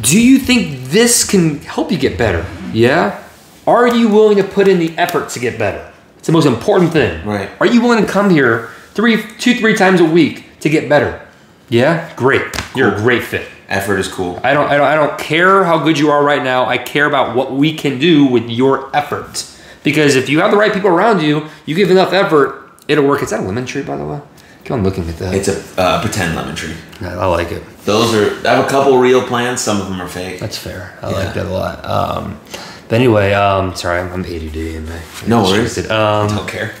[0.00, 2.46] Do you think this can help you get better?
[2.72, 3.22] Yeah.
[3.66, 5.92] Are you willing to put in the effort to get better?
[6.16, 7.24] It's the most important thing.
[7.26, 7.50] Right.
[7.60, 11.26] Are you willing to come here three, two, three times a week to get better?
[11.68, 12.12] Yeah.
[12.16, 12.42] Great.
[12.74, 13.46] You're a great fit.
[13.68, 14.40] Effort is cool.
[14.42, 16.64] I don't, I don't, I don't care how good you are right now.
[16.64, 19.44] I care about what we can do with your effort.
[19.84, 23.22] Because if you have the right people around you, you give enough effort, it'll work.
[23.22, 24.20] Is that a lemon tree, by the way?
[24.68, 25.32] Keep on looking at that.
[25.32, 26.74] It's a uh, pretend lemon tree.
[27.00, 27.62] I I like it.
[27.86, 28.46] Those are.
[28.46, 29.62] I have a couple real plants.
[29.62, 30.40] Some of them are fake.
[30.40, 30.98] That's fair.
[31.00, 31.16] I Yeah.
[31.16, 31.82] like that a lot.
[31.86, 32.38] Um,
[32.86, 35.74] but anyway, um, sorry, I'm, I'm ADD and I- No I'm worries.
[35.74, 35.90] distracted.
[35.90, 36.72] Um, Don't care.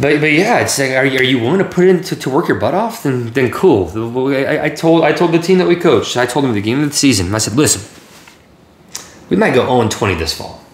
[0.00, 2.28] But, but yeah, it's like, are you, are you willing to put in to, to
[2.30, 3.04] work your butt off?
[3.04, 3.92] Then then cool.
[4.34, 6.16] I, I told I told the team that we coached.
[6.16, 7.32] I told them the game of the season.
[7.32, 7.80] I said, listen,
[9.30, 10.64] we might go 0 20 this fall.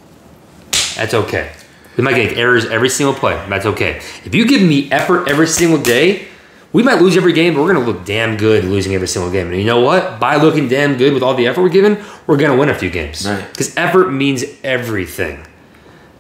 [0.97, 1.53] That's okay.
[2.01, 3.35] We might get errors every single play.
[3.51, 3.97] That's okay.
[4.25, 6.29] If you give me effort every single day,
[6.73, 9.49] we might lose every game, but we're gonna look damn good losing every single game.
[9.49, 10.19] And you know what?
[10.19, 12.89] By looking damn good with all the effort we're giving, we're gonna win a few
[12.89, 13.29] games.
[13.29, 13.47] Right.
[13.51, 15.47] Because effort means everything.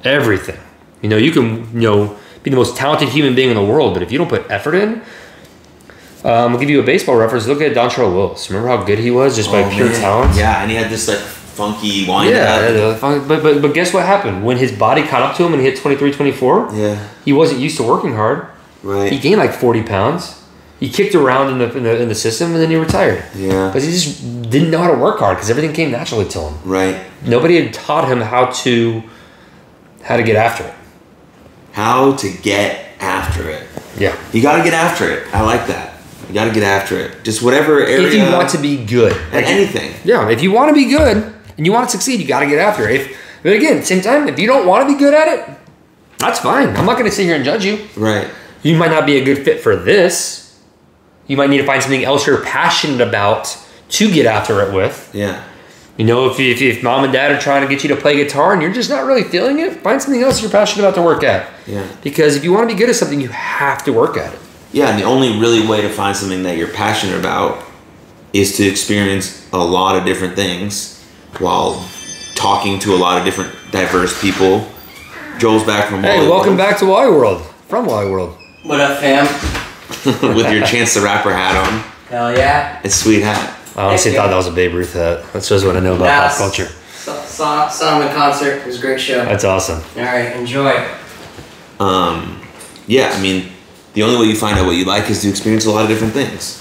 [0.05, 0.59] Everything.
[1.01, 3.95] You know, you can, you know, be the most talented human being in the world,
[3.95, 5.01] but if you don't put effort in,
[6.24, 7.47] um, I'll give you a baseball reference.
[7.47, 8.51] Look at Dontrelle Willis.
[8.51, 9.99] Remember how good he was just by Oh, pure man.
[9.99, 10.37] talent?
[10.37, 11.20] Yeah, and he had this like
[11.61, 13.00] funky wind Yeah, up.
[13.28, 14.44] but, but but guess what happened?
[14.44, 17.08] When his body caught up to him and he hit 23, 24, Yeah.
[17.24, 18.46] he wasn't used to working hard.
[18.82, 20.36] Right he gained like 40 pounds.
[20.80, 23.22] He kicked around in the, in the, in the system and then he retired.
[23.36, 23.68] Yeah.
[23.68, 26.54] Because he just didn't know how to work hard because everything came naturally to him.
[26.64, 26.96] Right.
[27.26, 29.02] Nobody had taught him how to
[30.02, 30.74] how to get after it.
[31.72, 33.66] How to get after it.
[33.98, 34.16] Yeah.
[34.32, 35.22] You got to get after it.
[35.34, 36.00] I like that.
[36.28, 37.22] You got to get after it.
[37.24, 38.06] Just whatever area.
[38.06, 39.12] If you want to be good.
[39.32, 39.92] at anything.
[40.04, 42.46] Yeah, if you want to be good and you want to succeed, you got to
[42.46, 43.02] get after it.
[43.02, 45.58] If, but again, same time, if you don't want to be good at it,
[46.16, 46.68] that's fine.
[46.68, 47.86] I'm not going to sit here and judge you.
[47.98, 48.30] Right.
[48.62, 50.58] You might not be a good fit for this.
[51.26, 53.58] You might need to find something else you're passionate about
[53.90, 55.11] to get after it with.
[55.12, 55.44] Yeah.
[55.98, 58.16] You know, if, if, if mom and dad are trying to get you to play
[58.16, 61.02] guitar and you're just not really feeling it, find something else you're passionate about to
[61.02, 61.46] work at.
[61.66, 61.86] Yeah.
[62.02, 64.40] Because if you want to be good at something, you have to work at it.
[64.72, 67.62] Yeah, and the only really way to find something that you're passionate about
[68.32, 70.89] is to experience a lot of different things
[71.39, 71.85] while
[72.35, 74.66] talking to a lot of different diverse people.
[75.39, 77.43] Joel's back from Hey, Wally welcome World back to Wally World.
[77.68, 78.37] From Wally World.
[78.64, 79.26] What up, fam?
[80.35, 81.81] with your Chance the Rapper hat on.
[82.09, 82.81] Hell yeah.
[82.85, 83.57] It's sweet hat.
[83.76, 84.20] I honestly Thank you.
[84.20, 85.24] thought that was a Babe Ruth hat.
[85.33, 86.39] That shows what I know about Yes.
[86.39, 86.66] pop culture.
[86.66, 88.59] Saw, saw, saw him in concert.
[88.59, 89.24] It was a great show.
[89.24, 89.83] That's awesome.
[89.97, 90.87] All right, enjoy.
[91.78, 92.43] Um,
[92.87, 93.51] yeah, I mean,
[93.95, 95.89] the only way you find out what you like is to experience a lot of
[95.89, 96.59] different things.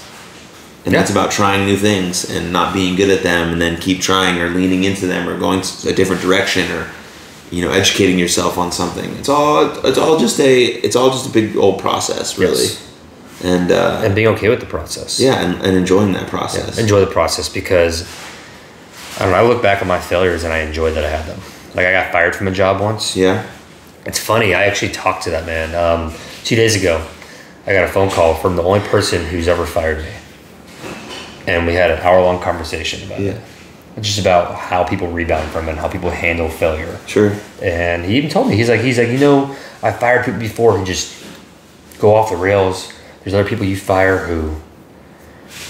[0.84, 1.00] And Yeah.
[1.00, 4.40] that's about trying new things and not being good at them and then keep trying
[4.40, 6.86] or leaning into them or going a different direction or
[7.50, 9.10] you know educating yourself on something.
[9.18, 12.62] It's all it's all just a it's all just a big old process really.
[12.64, 12.86] Yes.
[13.42, 15.18] And uh, And being okay with the process.
[15.18, 16.78] yeah, and, and enjoying that process.
[16.78, 18.02] Enjoy the process because
[19.18, 21.26] I don't know, I look back on my failures and I enjoy that I had
[21.26, 21.40] them.
[21.74, 23.16] Like I got fired from a job once.
[23.16, 23.46] yeah.
[24.06, 25.74] It's funny, I actually talked to that man.
[25.74, 26.14] Um,
[26.44, 27.06] two days ago,
[27.66, 30.10] I got a phone call from the only person who's ever fired me.
[31.46, 33.32] And we had an hour long conversation about Yeah.
[33.32, 33.40] it.
[34.02, 36.96] Just about how people rebound from it and how people handle failure.
[37.06, 37.32] Sure.
[37.62, 40.72] And he even told me, he's like, he's like, you know, I fired people before
[40.78, 41.12] who just
[41.98, 42.92] go off the rails.
[43.24, 44.54] There's other people you fire who,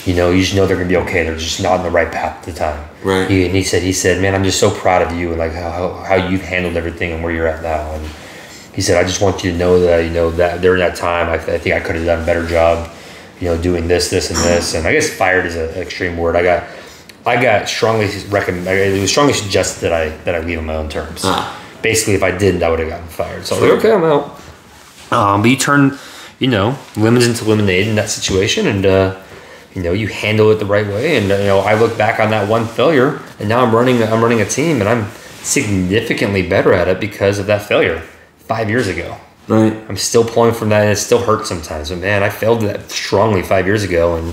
[0.05, 1.25] you know, you just know they're gonna be okay.
[1.25, 2.89] They're just not on the right path at the time.
[3.03, 3.29] Right.
[3.29, 5.53] He, and he said, he said, man, I'm just so proud of you and like
[5.53, 7.91] how, how, you've handled everything and where you're at now.
[7.93, 8.07] And
[8.75, 11.29] he said, I just want you to know that, you know, that during that time,
[11.29, 12.91] I, I think I could have done a better job,
[13.41, 14.75] you know, doing this, this, and this.
[14.75, 16.37] And I guess fired is an extreme word.
[16.37, 16.69] I got,
[17.27, 18.67] I got strongly recommend.
[18.69, 21.23] It was strongly suggested that I that I leave on my own terms.
[21.25, 21.57] Ah.
[21.83, 23.47] Basically, if I didn't, I would have gotten fired.
[23.47, 24.41] So I was like, okay, I'm out.
[25.11, 25.99] Um, but you turn,
[26.39, 29.21] you know, lemons into lemonade in that situation, and uh,
[29.75, 31.17] you know, you handle it the right way.
[31.17, 34.03] And uh, you know, I look back on that one failure, and now I'm running.
[34.03, 35.11] I'm running a team, and I'm
[35.43, 38.01] significantly better at it because of that failure
[38.39, 39.17] five years ago.
[39.51, 39.73] Right.
[39.89, 41.91] I'm still pulling from that, and it still hurts sometimes.
[41.91, 44.33] But man, I failed that strongly five years ago, and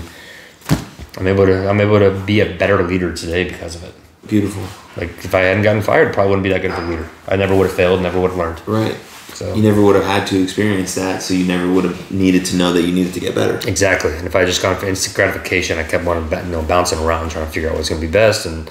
[1.16, 3.94] I'm able to I'm able to be a better leader today because of it.
[4.28, 4.62] Beautiful.
[4.96, 7.08] Like if I hadn't gotten fired, probably wouldn't be that good of a leader.
[7.26, 8.62] I never would have failed, never would have learned.
[8.66, 8.94] Right.
[9.34, 12.44] So You never would have had to experience that, so you never would have needed
[12.46, 13.60] to know that you needed to get better.
[13.68, 14.16] exactly.
[14.16, 16.98] And if I had just gone for instant gratification, I kept on you know, bouncing
[16.98, 18.70] around trying to figure out what's going to be best, and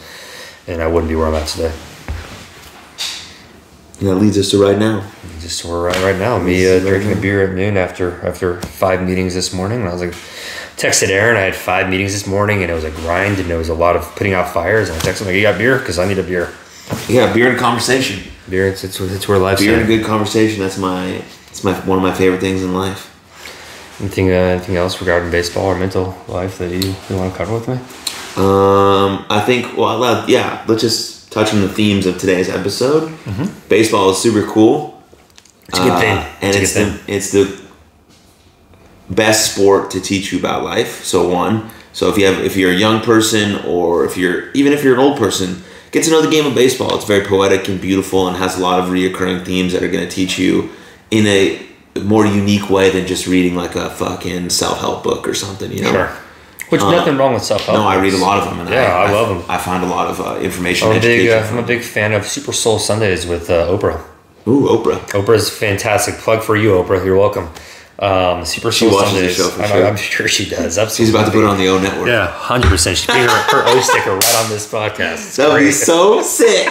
[0.68, 1.72] and I wouldn't be where I'm at today.
[4.00, 5.10] And that leads us to right now.
[5.39, 6.38] Just to we're right now.
[6.39, 9.80] Me uh, drinking a beer at noon after after five meetings this morning.
[9.80, 10.14] And I was like,
[10.78, 11.36] texted Aaron.
[11.36, 13.74] I had five meetings this morning, and it was a grind, and it was a
[13.74, 14.89] lot of putting out fires.
[14.89, 15.80] And I texted him like, "You got beer?
[15.80, 16.54] Because I need a beer.
[17.10, 18.32] Yeah, beer and conversation.
[18.50, 18.68] Beer.
[18.68, 20.60] It's it's, it's where life's Beer and at." a good conversation.
[20.62, 21.24] That's my.
[21.50, 23.14] It's my one of my favorite things in life.
[24.00, 27.54] Anything uh, anything else regarding baseball or mental life that you, you want to cover
[27.54, 27.76] with me?
[28.38, 29.76] Um, I think.
[29.76, 30.64] Well, yeah.
[30.68, 33.11] Let's just touch on the themes of today's episode.
[33.69, 35.01] Baseball is super cool.
[35.69, 36.99] It's a good Uh, and it's it's thing.
[37.05, 37.61] the it's the
[39.09, 41.03] best sport to teach you about life.
[41.03, 44.73] So one, so if you have if you're a young person or if you're even
[44.73, 46.95] if you're an old person, get to know the game of baseball.
[46.95, 50.07] It's very poetic and beautiful and has a lot of reoccurring themes that are going
[50.07, 50.69] to teach you
[51.11, 51.65] in a
[52.01, 55.71] more unique way than just reading like a fucking self help book or something.
[55.71, 55.91] You know.
[55.91, 56.17] Sure.
[56.70, 57.78] Which nothing wrong with self help.
[57.78, 58.59] Uh, No, I read a lot of them.
[58.59, 59.43] And Yeah, I love 'em.
[59.49, 60.89] I find a lot of uh, information.
[60.89, 63.99] I'm a big, uh, I'm a big fan of Super Soul Sundays with uh, Oprah.
[64.43, 64.99] from- Ooh, Oprah.
[65.11, 66.15] Oprah's fantastic.
[66.15, 67.03] Plug for you, Oprah.
[67.05, 67.49] You're welcome.
[67.99, 69.36] Um, Super Soul watches the Sundays.
[69.38, 69.88] show for I'm, sure.
[69.88, 70.78] I'm sure she does.
[70.78, 71.05] Absolutely.
[71.05, 72.07] She's about to put it on the O Network.
[72.07, 72.97] Yeah, hundred percent.
[72.97, 75.13] She's putting her, her O sticker right on this podcast.
[75.28, 76.68] It's That would be so sick.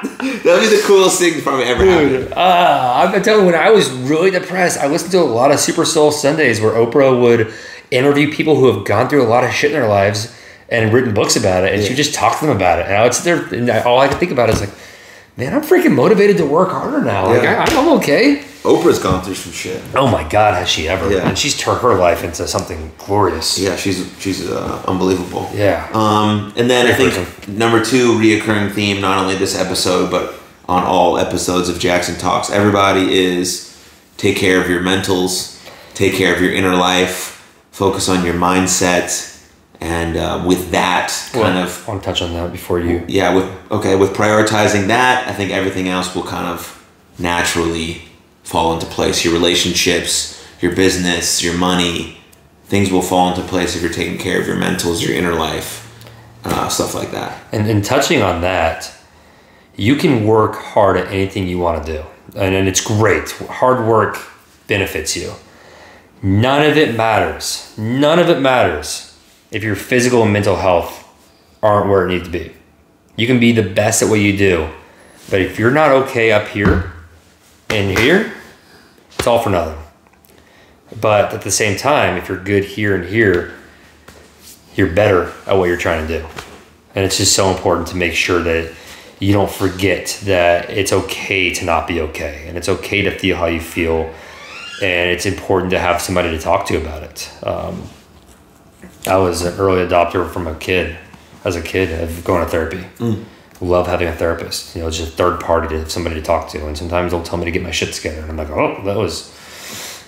[0.00, 2.10] That would be the coolest thing probably ever happened.
[2.10, 5.50] Dude, ah, I'm telling you, when I was really depressed, I listened to a lot
[5.50, 7.52] of Super Soul Sundays where Oprah would
[7.90, 10.34] interview people who have gone through a lot of shit in their lives
[10.68, 12.86] and written books about it, and she just talk to them about it.
[12.86, 14.70] And I would sit there, and I, all I could think about is like,
[15.36, 17.26] man, I'm freaking motivated to work harder now.
[17.26, 17.64] Like, Yeah.
[17.68, 18.44] I, I'm okay.
[18.64, 19.80] Oprah's gone through some shit.
[19.94, 21.10] Oh my God, has she ever?
[21.10, 21.26] Yeah.
[21.28, 23.58] And she's turned her life into something glorious.
[23.58, 25.48] Yeah, she's she's uh, unbelievable.
[25.54, 25.88] Yeah.
[25.94, 30.34] Um, and then I Great think number two reoccurring theme, not only this episode but
[30.68, 33.74] on all episodes of Jackson Talks, everybody is
[34.18, 35.64] take care of your mentals,
[35.94, 37.37] take care of your inner life,
[37.78, 39.08] focus on your mindset,
[39.80, 43.04] and uh, with that kind Well, of I want to touch on that before you.
[43.06, 46.60] yeah, with okay, with prioritizing that, I think everything else will kind of
[47.18, 48.02] naturally
[48.42, 49.24] fall into place.
[49.24, 52.18] Your relationships, your business, your money,
[52.64, 55.70] things will fall into place if you're taking care of your mentals, your inner life,
[56.44, 57.40] uh, stuff like that.
[57.52, 58.92] And, and touching on that,
[59.76, 62.02] you can work hard at anything you want to do.
[62.36, 63.30] And, and it's great.
[63.62, 64.18] Hard work
[64.66, 65.32] benefits you.
[66.22, 67.74] None of it matters.
[67.78, 69.16] None of it matters
[69.50, 71.08] if your physical and mental health
[71.62, 72.52] aren't where it needs to be.
[73.16, 74.68] You can be the best at what you do,
[75.30, 76.92] but if you're not okay up here
[77.68, 78.32] and here,
[79.16, 79.82] it's all for nothing.
[81.00, 83.54] But at the same time, if you're good here and here,
[84.74, 86.26] you're better at what you're trying to do.
[86.94, 88.72] And it's just so important to make sure that
[89.20, 93.36] you don't forget that it's okay to not be okay and it's okay to feel
[93.36, 94.12] how you feel.
[94.82, 97.30] And it's important to have somebody to talk to about it.
[97.42, 97.82] Um,
[99.06, 100.96] I was an early adopter from a kid,
[101.44, 102.84] as a kid, of going to therapy.
[103.60, 104.76] Love having a therapist.
[104.76, 106.66] You know, it's just a third party to have somebody to talk to.
[106.66, 108.20] And sometimes they'll tell me to get my shit together.
[108.20, 109.34] And I'm like, oh, that was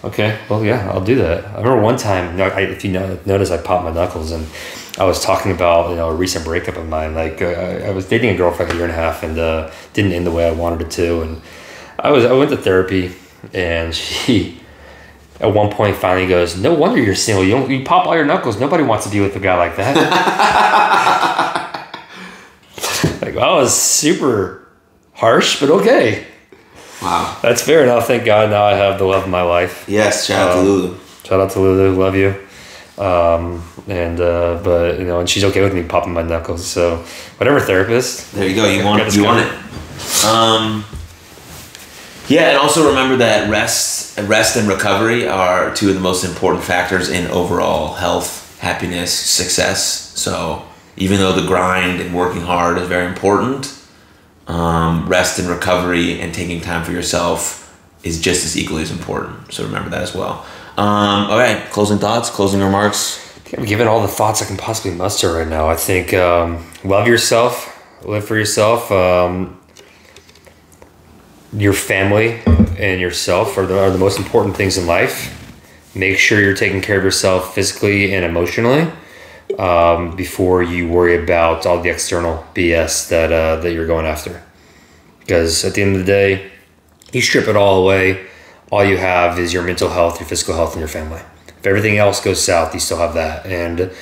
[0.02, 1.44] Okay, well, yeah, I'll do that.
[1.44, 4.32] I remember one time, you know, I, if you know, notice, I popped my knuckles,
[4.32, 4.46] and
[4.98, 7.14] I was talking about you know a recent breakup of mine.
[7.14, 9.22] Like uh, I, I was dating a girl for like a year and a half,
[9.22, 11.20] and uh, didn't end the way I wanted it to.
[11.20, 11.42] And
[11.98, 13.12] I was I went to therapy,
[13.52, 14.59] and she
[15.40, 17.44] at one point finally goes, "No wonder you're single.
[17.44, 18.60] You don't, you pop all your knuckles.
[18.60, 19.96] Nobody wants to be with a guy like that."
[23.22, 24.68] like I was super
[25.14, 26.26] harsh, but okay.
[27.02, 27.38] Wow.
[27.42, 28.06] That's fair enough.
[28.06, 29.86] Thank God now I have the love of my life.
[29.88, 30.96] Yes, shout out to Um, Lulu.
[31.24, 32.34] Shout out to Lulu, love you.
[33.02, 36.66] Um, and uh, but you know, and she's okay with me popping my knuckles.
[36.66, 36.96] So
[37.38, 38.32] whatever therapist.
[38.32, 38.66] There you go.
[38.68, 40.24] You want you want it.
[40.26, 40.84] Um,
[42.30, 46.62] yeah, and also remember that rest, rest and recovery are two of the most important
[46.62, 49.82] factors in overall health, happiness, success.
[50.16, 50.64] So
[50.96, 53.76] even though the grind and working hard is very important,
[54.46, 59.52] um, rest and recovery and taking time for yourself is just as equally as important.
[59.52, 60.46] So remember that as well.
[60.76, 63.26] Um, all right, closing thoughts, closing remarks.
[63.58, 65.68] I'm giving all the thoughts I can possibly muster right now.
[65.68, 68.90] I think um, love yourself, live for yourself.
[68.92, 69.59] Um,
[71.52, 72.40] your family
[72.78, 75.36] and yourself are the, are the most important things in life.
[75.94, 78.90] Make sure you're taking care of yourself physically and emotionally
[79.58, 84.42] um, before you worry about all the external BS that uh, that you're going after.
[85.18, 86.50] Because at the end of the day,
[87.12, 88.26] you strip it all away.
[88.70, 91.20] All you have is your mental health, your physical health, and your family.
[91.48, 93.92] If everything else goes south, you still have that, and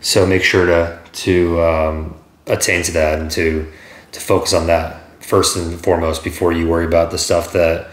[0.00, 2.16] so make sure to to um,
[2.48, 3.70] attain to that and to
[4.10, 4.99] to focus on that
[5.30, 7.86] first and foremost before you worry about the stuff that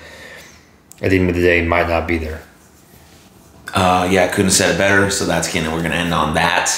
[1.01, 2.41] at the end of the day might not be there.
[3.73, 5.11] Uh, yeah, I couldn't have said it better.
[5.11, 6.71] So that's gonna we're gonna end on that.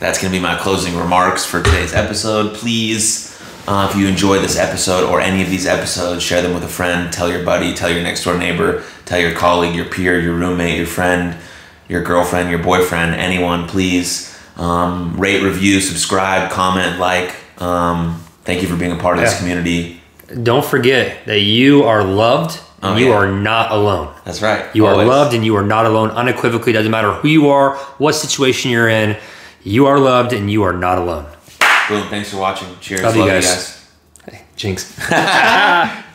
[0.00, 2.54] That's gonna be my closing remarks for today's episode.
[2.56, 6.64] Please, uh, if you enjoyed this episode or any of these episodes, share them with
[6.64, 7.12] a friend.
[7.12, 10.76] Tell your buddy, tell your next door neighbor, tell your colleague, your peer, your roommate,
[10.76, 11.36] your friend,
[11.88, 13.68] your girlfriend, your boyfriend, anyone.
[13.68, 17.36] Please um, rate, review, subscribe, comment, like.
[17.58, 19.99] Um, thank you for being a part of this community.
[20.42, 23.14] Don't forget that you are loved and Oh, you yeah.
[23.16, 24.14] are not alone.
[24.24, 24.74] That's right.
[24.74, 25.04] You Always.
[25.06, 26.72] are loved and you are not alone unequivocally.
[26.72, 29.16] Doesn't matter who you are, what situation you're in.
[29.64, 31.26] You are loved and you are not alone.
[31.88, 32.08] Boom.
[32.08, 32.68] Thanks for watching.
[32.80, 33.02] Cheers.
[33.02, 33.46] Love Love, you you guys.
[33.46, 33.90] guys.
[34.30, 34.96] Hey, jinx.